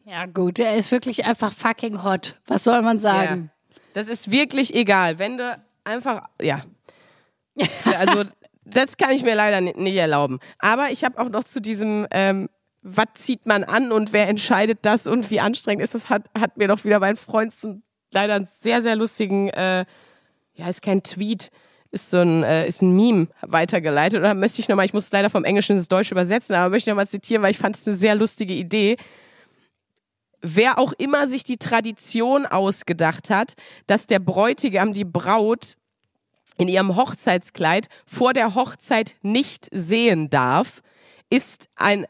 [0.05, 2.41] Ja, gut, der ist wirklich einfach fucking hot.
[2.47, 3.51] Was soll man sagen?
[3.97, 5.19] Das ist wirklich egal.
[5.19, 6.61] Wenn du einfach, ja.
[7.99, 8.25] Also,
[8.65, 10.39] das kann ich mir leider ni- nicht erlauben.
[10.59, 12.51] Aber ich habe auch noch zu diesem, ähm,
[12.83, 16.59] was zieht man an und wer entscheidet das und wie anstrengend ist das, hat, hat
[16.59, 17.81] mir doch wieder mein Freund so
[18.13, 19.87] leider einen sehr, sehr lustigen, äh,
[20.55, 21.51] ja, ist kein Tweet,
[21.91, 24.19] ist so ein, äh, ist ein Meme weitergeleitet.
[24.21, 26.91] Oder möchte ich nochmal, ich muss es leider vom Englischen ins Deutsche übersetzen, aber möchte
[26.91, 28.99] ich nochmal zitieren, weil ich fand es eine sehr lustige Idee.
[30.49, 33.55] Wer auch immer sich die Tradition ausgedacht hat,
[33.89, 35.75] dass der Bräutigam die Braut
[36.57, 40.83] in ihrem Hochzeitskleid vor der Hochzeit nicht sehen darf,
[41.31, 42.07] ist ein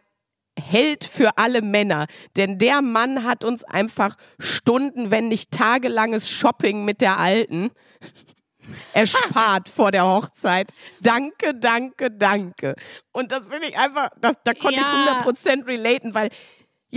[0.58, 2.06] Held für alle Männer.
[2.36, 7.70] Denn der Mann hat uns einfach Stunden, wenn nicht tagelanges Shopping mit der Alten
[8.92, 10.72] erspart vor der Hochzeit.
[11.00, 12.74] Danke, danke, danke.
[13.12, 15.20] Und das will ich einfach, das, da konnte Ja.
[15.20, 16.30] ich 100% relaten, weil,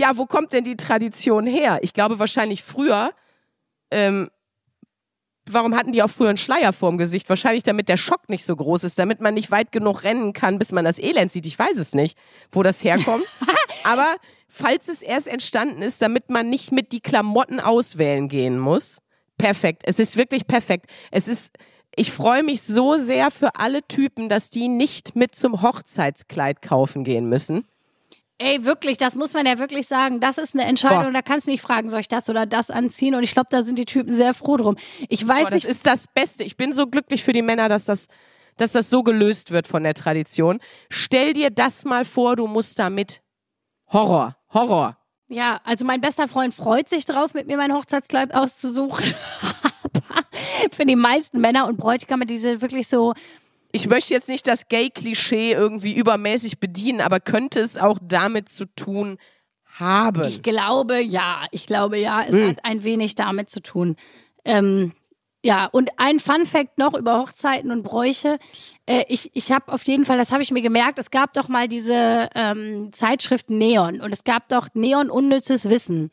[0.00, 1.78] ja, wo kommt denn die Tradition her?
[1.82, 3.12] Ich glaube wahrscheinlich früher,
[3.90, 4.30] ähm,
[5.46, 7.28] warum hatten die auch früher einen Schleier vorm Gesicht?
[7.28, 10.58] Wahrscheinlich, damit der Schock nicht so groß ist, damit man nicht weit genug rennen kann,
[10.58, 11.46] bis man das Elend sieht.
[11.46, 12.16] Ich weiß es nicht,
[12.50, 13.24] wo das herkommt.
[13.84, 14.16] Aber
[14.48, 18.98] falls es erst entstanden ist, damit man nicht mit die Klamotten auswählen gehen muss,
[19.36, 19.82] perfekt.
[19.84, 20.90] Es ist wirklich perfekt.
[21.10, 21.52] Es ist,
[21.94, 27.04] ich freue mich so sehr für alle Typen, dass die nicht mit zum Hochzeitskleid kaufen
[27.04, 27.66] gehen müssen.
[28.42, 30.18] Ey, wirklich, das muss man ja wirklich sagen.
[30.18, 31.04] Das ist eine Entscheidung.
[31.04, 31.12] Boah.
[31.12, 33.14] Da kannst du nicht fragen, soll ich das oder das anziehen?
[33.14, 34.76] Und ich glaube, da sind die Typen sehr froh drum.
[35.10, 36.42] Ich weiß Boah, das nicht, ist das Beste.
[36.42, 38.08] Ich bin so glücklich für die Männer, dass das,
[38.56, 40.58] dass das so gelöst wird von der Tradition.
[40.88, 43.20] Stell dir das mal vor, du musst damit.
[43.92, 44.96] Horror, Horror.
[45.28, 49.04] Ja, also mein bester Freund freut sich drauf, mit mir mein Hochzeitskleid auszusuchen.
[50.08, 50.26] Aber
[50.72, 53.12] für die meisten Männer und Bräutigame, die sind wirklich so,
[53.72, 58.66] Ich möchte jetzt nicht das Gay-Klischee irgendwie übermäßig bedienen, aber könnte es auch damit zu
[58.66, 59.18] tun
[59.78, 60.24] haben.
[60.24, 63.96] ich glaube, ja, ich glaube, ja, es hat ein wenig damit zu tun.
[64.44, 64.92] Ähm,
[65.42, 68.38] ja, und ein Fun Fact noch über Hochzeiten und Bräuche.
[68.84, 71.48] Äh, ich ich habe auf jeden Fall, das habe ich mir gemerkt, es gab doch
[71.48, 76.10] mal diese ähm, Zeitschrift Neon und es gab doch Neon unnützes Wissen.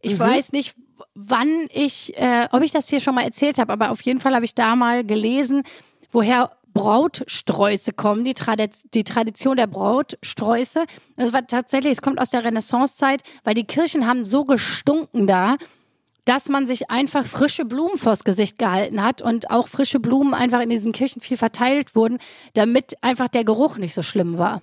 [0.00, 0.74] Ich weiß nicht,
[1.14, 4.34] wann ich, äh, ob ich das hier schon mal erzählt habe, aber auf jeden Fall
[4.34, 5.62] habe ich da mal gelesen,
[6.10, 10.84] woher Brautsträuße kommen, die, Tradi die Tradition der Brautsträuße.
[11.16, 15.56] Das war tatsächlich, es kommt aus der Renaissancezeit, weil die Kirchen haben so gestunken da,
[16.24, 20.60] dass man sich einfach frische Blumen vors Gesicht gehalten hat und auch frische Blumen einfach
[20.60, 22.18] in diesen Kirchen viel verteilt wurden,
[22.54, 24.62] damit einfach der Geruch nicht so schlimm war.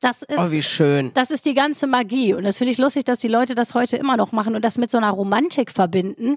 [0.00, 1.10] Das ist, Oh, wie schön.
[1.14, 2.34] das ist die ganze Magie.
[2.34, 4.78] Und das finde ich lustig, dass die Leute das heute immer noch machen und das
[4.78, 6.36] mit so einer Romantik verbinden.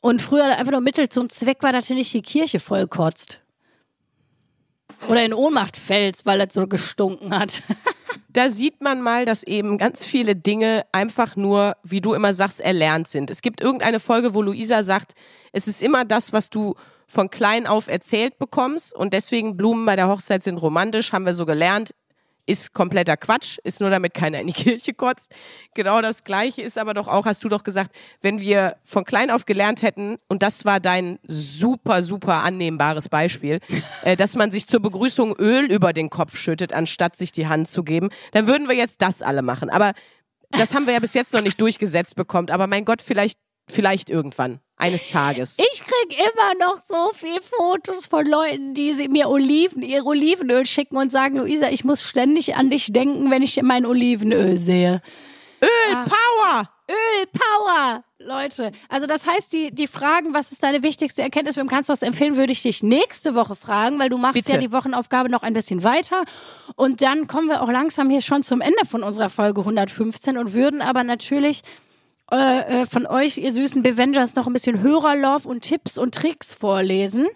[0.00, 3.40] Und früher einfach nur Mittel zum Zweck war, dass du nicht die Kirche vollkotzt.
[5.08, 7.62] Oder in Ohnmacht fällst, weil das so gestunken hat.
[8.34, 12.58] Da sieht man mal, dass eben ganz viele Dinge einfach nur, wie du immer sagst,
[12.58, 13.30] erlernt sind.
[13.30, 15.12] Es gibt irgendeine Folge, wo Luisa sagt,
[15.52, 16.74] es ist immer das, was du
[17.06, 21.32] von klein auf erzählt bekommst und deswegen Blumen bei der Hochzeit sind romantisch, haben wir
[21.32, 21.94] so gelernt.
[22.46, 25.34] Ist kompletter Quatsch, ist nur damit keiner in die Kirche kotzt.
[25.74, 29.30] Genau das Gleiche ist aber doch auch, hast du doch gesagt, wenn wir von klein
[29.30, 33.60] auf gelernt hätten, und das war dein super, super annehmbares Beispiel,
[34.02, 37.68] äh, dass man sich zur Begrüßung Öl über den Kopf schüttet, anstatt sich die Hand
[37.68, 39.70] zu geben, dann würden wir jetzt das alle machen.
[39.70, 39.92] Aber
[40.50, 42.50] das haben wir ja bis jetzt noch nicht durchgesetzt bekommen.
[42.50, 43.38] Aber mein Gott, vielleicht,
[43.68, 44.60] vielleicht irgendwann.
[44.76, 45.56] Eines Tages.
[45.58, 50.66] Ich krieg immer noch so viel Fotos von Leuten, die sie mir Oliven, ihr Olivenöl
[50.66, 55.00] schicken und sagen, Luisa, ich muss ständig an dich denken, wenn ich mein Olivenöl sehe.
[55.62, 56.04] Öl, ah.
[56.04, 56.68] Power!
[56.90, 58.04] Öl, Power!
[58.18, 61.92] Leute, also das heißt, die, die Fragen, was ist deine wichtigste Erkenntnis, wem kannst du
[61.92, 64.52] das empfehlen, würde ich dich nächste Woche fragen, weil du machst Bitte.
[64.52, 66.24] ja die Wochenaufgabe noch ein bisschen weiter.
[66.74, 70.52] Und dann kommen wir auch langsam hier schon zum Ende von unserer Folge 115 und
[70.52, 71.62] würden aber natürlich
[72.34, 76.54] äh, äh, von euch, ihr süßen Bevengers, noch ein bisschen Hörerlove und Tipps und Tricks
[76.54, 77.26] vorlesen.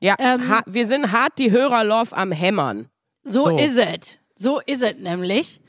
[0.00, 2.88] Ja, ähm, wir sind hart die Hörerlove am Hämmern.
[3.22, 3.58] So, so.
[3.58, 4.18] ist es.
[4.34, 5.59] So ist es nämlich.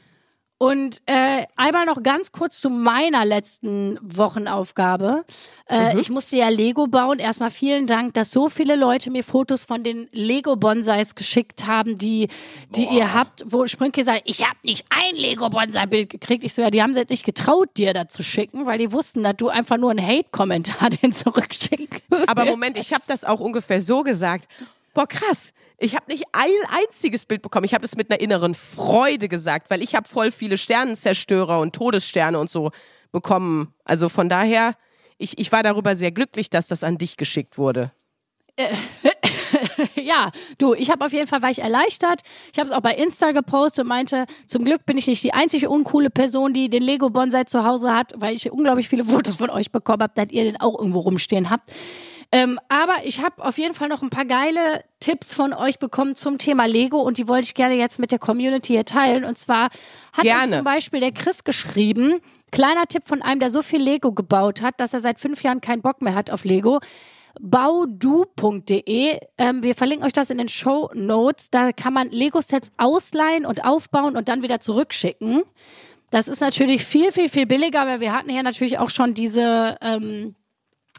[0.61, 5.25] Und äh, einmal noch ganz kurz zu meiner letzten Wochenaufgabe.
[5.67, 5.99] Äh, mhm.
[5.99, 7.17] Ich musste ja Lego bauen.
[7.17, 12.27] Erstmal vielen Dank, dass so viele Leute mir Fotos von den Lego-Bonsais geschickt haben, die,
[12.75, 16.43] die ihr habt, wo Sprünke sagt, ich habe nicht ein Lego-Bonsai-Bild gekriegt.
[16.43, 19.23] Ich so, ja, die haben sich nicht getraut, dir da zu schicken, weil die wussten,
[19.23, 23.81] dass du einfach nur einen Hate-Kommentar den zurückschicken Aber Moment, ich habe das auch ungefähr
[23.81, 24.47] so gesagt.
[24.93, 27.65] Boah, krass ich habe nicht ein einziges Bild bekommen.
[27.65, 31.75] Ich habe das mit einer inneren Freude gesagt, weil ich habe voll viele Sternenzerstörer und
[31.75, 32.71] Todessterne und so
[33.11, 33.73] bekommen.
[33.83, 34.75] Also von daher,
[35.17, 37.91] ich, ich war darüber sehr glücklich, dass das an dich geschickt wurde.
[38.57, 38.75] Äh,
[40.01, 42.21] ja, du, ich habe auf jeden Fall war ich erleichtert.
[42.53, 45.33] Ich habe es auch bei Insta gepostet und meinte, zum Glück bin ich nicht die
[45.33, 49.35] einzige uncoole Person, die den Lego Bonsai zu Hause hat, weil ich unglaublich viele Fotos
[49.35, 51.71] von euch bekommen habe, dass ihr den auch irgendwo rumstehen habt.
[52.33, 56.15] Ähm, aber ich habe auf jeden Fall noch ein paar geile Tipps von euch bekommen
[56.15, 59.25] zum Thema Lego und die wollte ich gerne jetzt mit der Community hier teilen.
[59.25, 59.65] Und zwar
[60.13, 60.43] hat gerne.
[60.43, 62.21] uns zum Beispiel der Chris geschrieben,
[62.51, 65.59] kleiner Tipp von einem, der so viel Lego gebaut hat, dass er seit fünf Jahren
[65.59, 66.79] keinen Bock mehr hat auf Lego
[67.39, 69.19] baudu.de.
[69.37, 71.49] Ähm, wir verlinken euch das in den Show Notes.
[71.49, 75.43] Da kann man Lego-Sets ausleihen und aufbauen und dann wieder zurückschicken.
[76.09, 79.77] Das ist natürlich viel, viel, viel billiger, weil wir hatten ja natürlich auch schon diese
[79.81, 80.35] ähm,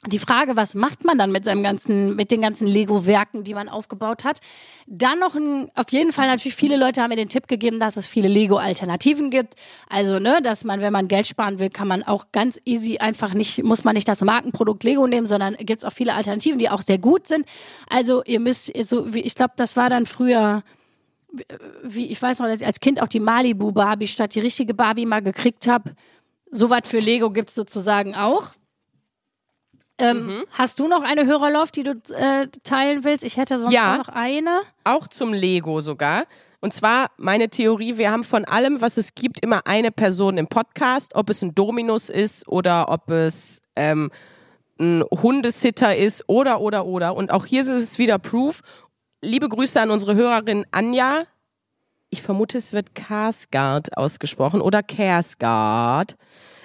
[0.06, 3.68] die Frage, was macht man dann mit seinem ganzen, mit den ganzen Lego-Werken, die man
[3.68, 4.40] aufgebaut hat?
[4.88, 7.96] Dann noch ein, auf jeden Fall natürlich viele Leute haben mir den Tipp gegeben, dass
[7.96, 9.54] es viele Lego-Alternativen gibt.
[9.88, 13.32] Also, ne, dass man, wenn man Geld sparen will, kann man auch ganz easy einfach
[13.32, 16.82] nicht, muss man nicht das Markenprodukt Lego nehmen, sondern gibt's auch viele Alternativen, die auch
[16.82, 17.46] sehr gut sind.
[17.88, 20.64] Also, ihr müsst, so, wie, ich glaube, das war dann früher,
[21.84, 24.74] wie, ich weiß noch, dass ich als Kind auch die Malibu Barbie statt die richtige
[24.74, 25.94] Barbie mal gekriegt habe.
[26.50, 28.50] Soweit für Lego gibt's sozusagen auch.
[30.02, 30.44] Ähm, mhm.
[30.50, 33.24] Hast du noch eine Hörerlauf, die du äh, teilen willst?
[33.24, 34.60] Ich hätte sonst ja, noch eine.
[34.84, 36.24] Auch zum Lego sogar.
[36.60, 40.46] Und zwar meine Theorie, wir haben von allem, was es gibt, immer eine Person im
[40.46, 44.10] Podcast, ob es ein Dominus ist oder ob es ähm,
[44.78, 47.16] ein Hundesitter ist oder, oder, oder.
[47.16, 48.60] Und auch hier ist es wieder Proof.
[49.22, 51.24] Liebe Grüße an unsere Hörerin Anja.
[52.10, 56.16] Ich vermute, es wird Karsgaard ausgesprochen oder Kersgaard.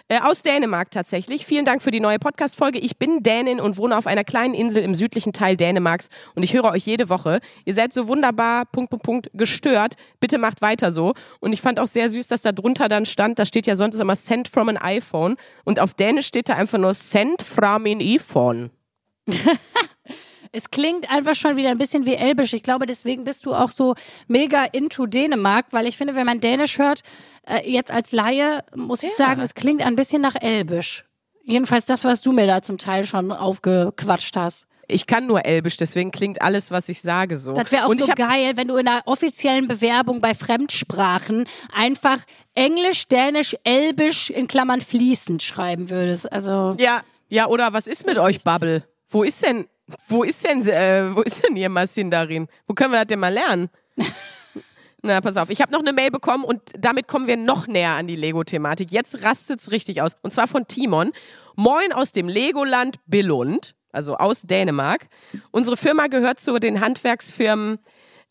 [0.09, 1.45] Äh, aus Dänemark tatsächlich.
[1.45, 2.79] Vielen Dank für die neue Podcast-Folge.
[2.79, 6.53] Ich bin Dänin und wohne auf einer kleinen Insel im südlichen Teil Dänemarks und ich
[6.53, 7.41] höre euch jede Woche.
[7.65, 9.95] Ihr seid so wunderbar, Punkt, Punkt, Punkt, gestört.
[10.21, 11.13] Bitte macht weiter so.
[11.41, 13.99] Und ich fand auch sehr süß, dass da drunter dann stand, da steht ja sonst
[13.99, 15.35] immer Send from an iPhone
[15.65, 18.71] und auf Dänisch steht da einfach nur Send from an iPhone.
[20.51, 22.53] Es klingt einfach schon wieder ein bisschen wie Elbisch.
[22.53, 23.95] Ich glaube, deswegen bist du auch so
[24.27, 27.01] mega into Dänemark, weil ich finde, wenn man Dänisch hört,
[27.47, 31.05] äh, jetzt als Laie, muss ich sagen, es klingt ein bisschen nach Elbisch.
[31.43, 34.67] Jedenfalls das, was du mir da zum Teil schon aufgequatscht hast.
[34.89, 37.53] Ich kann nur Elbisch, deswegen klingt alles, was ich sage, so.
[37.53, 42.19] Das wäre auch Und so geil, wenn du in einer offiziellen Bewerbung bei Fremdsprachen einfach
[42.53, 46.31] Englisch, Dänisch, Elbisch in Klammern fließend schreiben würdest.
[46.31, 46.75] Also.
[46.77, 48.83] Ja, ja, oder was ist mit euch, Bubble?
[49.09, 49.67] Wo ist denn
[50.07, 52.47] wo ist denn, äh, wo ist denn ihr Massin darin?
[52.67, 53.69] Wo können wir das denn mal lernen?
[55.01, 55.49] Na, pass auf.
[55.49, 58.91] Ich habe noch eine Mail bekommen und damit kommen wir noch näher an die Lego-Thematik.
[58.91, 60.13] Jetzt rastet's richtig aus.
[60.21, 61.11] Und zwar von Timon.
[61.55, 65.07] Moin aus dem Legoland Billund, also aus Dänemark.
[65.51, 67.79] Unsere Firma gehört zu den Handwerksfirmen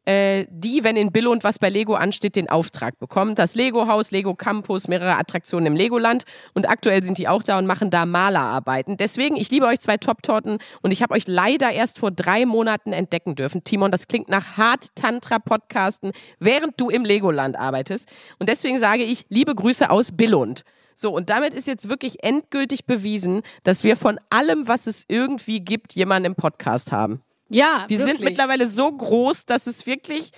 [0.07, 3.35] äh, die, wenn in Billund was bei Lego ansteht, den Auftrag bekommen.
[3.35, 7.67] Das Lego-Haus, Lego Campus, mehrere Attraktionen im Legoland und aktuell sind die auch da und
[7.67, 8.97] machen da Malerarbeiten.
[8.97, 12.93] Deswegen, ich liebe euch zwei Top-Torten und ich habe euch leider erst vor drei Monaten
[12.93, 13.65] entdecken dürfen.
[13.65, 18.09] Timon, das klingt nach Hard-Tantra-Podcasten, während du im Legoland arbeitest.
[18.39, 20.63] Und deswegen sage ich, liebe Grüße aus Billund.
[20.95, 25.61] So, und damit ist jetzt wirklich endgültig bewiesen, dass wir von allem, was es irgendwie
[25.61, 27.21] gibt, jemanden im Podcast haben.
[27.49, 28.17] Ja, wir wirklich.
[28.17, 30.33] sind mittlerweile so groß, dass es wirklich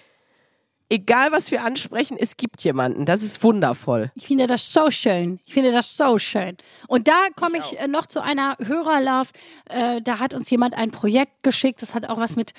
[0.88, 3.04] egal was wir ansprechen, es gibt jemanden.
[3.04, 4.11] Das ist wundervoll.
[4.14, 5.40] Ich finde das so schön.
[5.46, 6.56] Ich finde das so schön.
[6.86, 9.30] Und da komme ich, ich äh, noch zu einer Hörerlauf.
[9.68, 11.82] Äh, da hat uns jemand ein Projekt geschickt.
[11.82, 12.52] Das hat auch was mit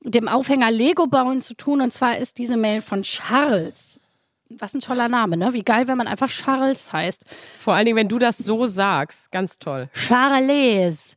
[0.00, 1.80] dem Aufhänger Lego bauen zu tun.
[1.80, 4.00] Und zwar ist diese Mail von Charles.
[4.48, 5.52] Was ein toller Name, ne?
[5.54, 7.24] Wie geil, wenn man einfach Charles heißt.
[7.58, 9.32] Vor allen Dingen, wenn du das so sagst.
[9.32, 9.88] Ganz toll.
[9.92, 11.16] Charles.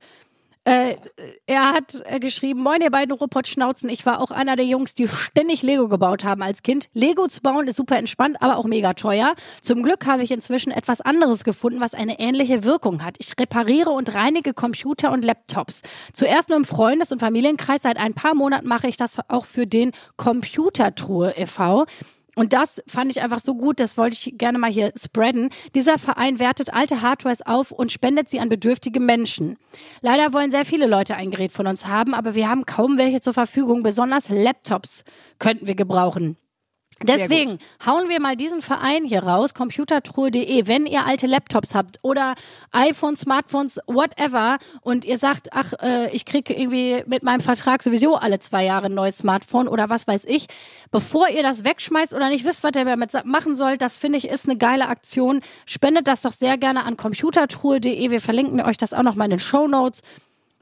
[0.69, 0.97] Äh,
[1.47, 5.07] er hat äh, geschrieben, moin ihr beiden Robotschnauzen, ich war auch einer der Jungs, die
[5.07, 6.89] ständig Lego gebaut haben als Kind.
[6.93, 9.33] Lego zu bauen ist super entspannt, aber auch mega teuer.
[9.63, 13.15] Zum Glück habe ich inzwischen etwas anderes gefunden, was eine ähnliche Wirkung hat.
[13.17, 15.81] Ich repariere und reinige Computer und Laptops.
[16.13, 19.65] Zuerst nur im Freundes- und Familienkreis, seit ein paar Monaten mache ich das auch für
[19.65, 21.87] den Computertruhe e.V.
[22.39, 25.49] Und das fand ich einfach so gut, das wollte ich gerne mal hier spreaden.
[25.75, 29.57] Dieser Verein wertet alte Hardwares auf und spendet sie an bedürftige Menschen.
[29.99, 33.19] Leider wollen sehr viele Leute ein Gerät von uns haben, aber wir haben kaum welche
[33.19, 33.83] zur Verfügung.
[33.83, 35.03] Besonders Laptops
[35.37, 36.37] könnten wir gebrauchen.
[37.03, 42.35] Deswegen hauen wir mal diesen Verein hier raus, computertruhe.de, wenn ihr alte Laptops habt oder
[42.71, 48.15] iPhones, Smartphones, whatever und ihr sagt, ach, äh, ich kriege irgendwie mit meinem Vertrag sowieso
[48.15, 50.47] alle zwei Jahre ein neues Smartphone oder was weiß ich,
[50.91, 54.27] bevor ihr das wegschmeißt oder nicht wisst, was ihr damit machen sollt, das finde ich
[54.27, 55.41] ist eine geile Aktion.
[55.65, 58.11] Spendet das doch sehr gerne an computertruhe.de.
[58.11, 60.01] Wir verlinken euch das auch noch mal in den Show Notes.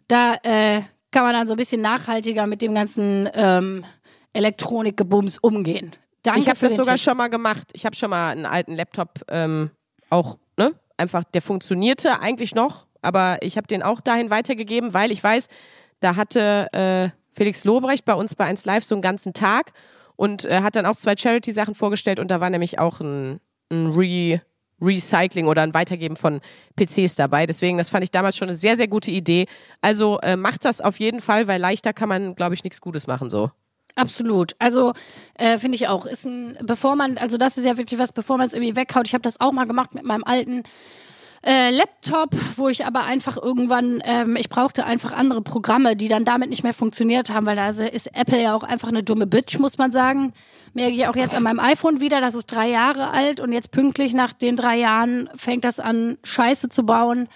[0.08, 0.82] Da äh,
[1.12, 3.86] kann man dann so ein bisschen nachhaltiger mit dem ganzen ähm,
[4.34, 5.94] Elektronikgebums umgehen.
[6.24, 7.04] Danke ich habe das sogar Tipp.
[7.04, 7.68] schon mal gemacht.
[7.74, 9.72] Ich habe schon mal einen alten Laptop ähm,
[10.10, 10.74] auch, ne?
[10.98, 15.48] Einfach, der funktionierte eigentlich noch, aber ich habe den auch dahin weitergegeben, weil ich weiß,
[16.00, 19.74] da hatte äh, Felix Lobrecht bei uns bei 1 Live so einen ganzen Tag
[20.16, 23.40] und äh, hat dann auch zwei Charity-Sachen vorgestellt und da war nämlich auch ein,
[23.72, 24.42] ein Re
[24.82, 26.40] Recycling oder ein Weitergeben von
[26.76, 27.46] PCs dabei.
[27.46, 29.48] Deswegen, das fand ich damals schon eine sehr, sehr gute Idee.
[29.82, 33.08] Also äh, macht das auf jeden Fall, weil leichter kann man, glaube ich, nichts Gutes
[33.08, 33.50] machen so.
[33.98, 34.56] Absolut.
[34.60, 34.94] Also
[35.34, 36.06] äh, finde ich auch.
[36.06, 39.08] Ist ein, bevor man, also das ist ja wirklich was, bevor man es irgendwie weghaut.
[39.08, 40.64] Ich habe das auch mal gemacht mit meinem alten
[41.44, 46.26] äh, Laptop, wo ich aber einfach irgendwann, ähm, ich brauchte einfach andere Programme, die dann
[46.26, 49.58] damit nicht mehr funktioniert haben, weil da ist Apple ja auch einfach eine dumme Bitch,
[49.58, 50.34] muss man sagen.
[50.74, 53.72] Merke ich auch jetzt an meinem iPhone wieder, das ist drei Jahre alt und jetzt
[53.72, 57.30] pünktlich nach den drei Jahren fängt das an, Scheiße zu bauen.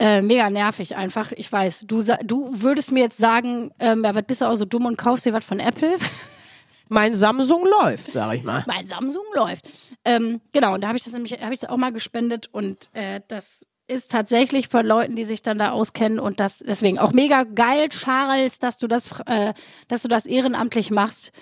[0.00, 1.32] Äh, mega nervig einfach.
[1.32, 4.64] Ich weiß, du, du würdest mir jetzt sagen, ähm, ja, was bist du auch so
[4.64, 5.96] dumm und kaufst dir was von Apple?
[6.88, 8.64] Mein Samsung läuft, sag ich mal.
[8.66, 9.68] Mein Samsung läuft.
[10.04, 12.88] Ähm, genau, und da habe ich das nämlich, habe ich das auch mal gespendet und
[12.94, 17.12] äh, das ist tatsächlich von Leuten, die sich dann da auskennen und das deswegen auch
[17.12, 19.52] mega geil, Charles, dass du das, äh,
[19.88, 21.32] dass du das ehrenamtlich machst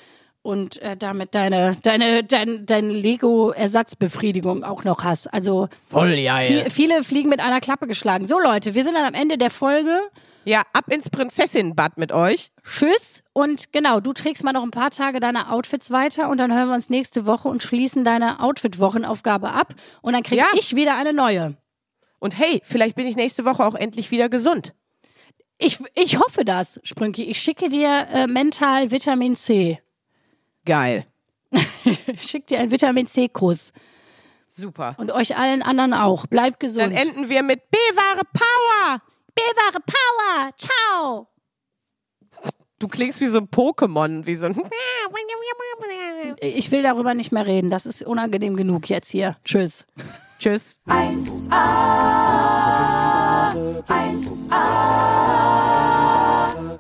[0.46, 5.26] und äh, damit deine, deine, dein, deine Lego-Ersatzbefriedigung auch noch hast.
[5.34, 8.26] Also voll ja, viel, viele fliegen mit einer Klappe geschlagen.
[8.26, 9.98] So Leute, wir sind dann am Ende der Folge.
[10.44, 12.52] Ja, ab ins Prinzessinnenbad mit euch.
[12.62, 13.24] Tschüss.
[13.32, 16.68] Und genau, du trägst mal noch ein paar Tage deine Outfits weiter und dann hören
[16.68, 19.74] wir uns nächste Woche und schließen deine Outfit-Wochenaufgabe ab.
[20.00, 20.46] Und dann kriege ja.
[20.54, 21.56] ich wieder eine neue.
[22.20, 24.72] Und hey, vielleicht bin ich nächste Woche auch endlich wieder gesund.
[25.58, 27.24] Ich, ich hoffe das, Sprünki.
[27.24, 29.80] Ich schicke dir äh, mental Vitamin C.
[30.66, 31.06] Geil.
[32.18, 33.72] Schick dir einen Vitamin C-Kuss.
[34.48, 34.94] Super.
[34.98, 36.26] Und euch allen anderen auch.
[36.26, 36.86] Bleibt gesund.
[36.86, 39.02] Dann enden wir mit B-Ware Power.
[39.34, 40.50] B-Ware Power.
[40.56, 41.28] Ciao.
[42.78, 44.60] Du klingst wie so ein Pokémon, wie so ein.
[46.40, 47.70] Ich will darüber nicht mehr reden.
[47.70, 49.38] Das ist unangenehm genug jetzt hier.
[49.44, 49.86] Tschüss.
[50.38, 50.80] Tschüss.
[50.86, 51.50] 1a,
[53.88, 54.52] 1a,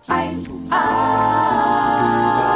[0.06, 2.55] 1a.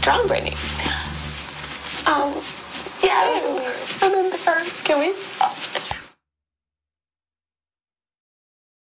[0.00, 0.16] ciao.
[0.16, 0.56] Strong Britney.
[2.06, 2.34] Um,
[3.02, 3.76] yeah, it was weird.
[4.02, 4.84] I'm embarrassed.
[4.84, 5.14] Can we?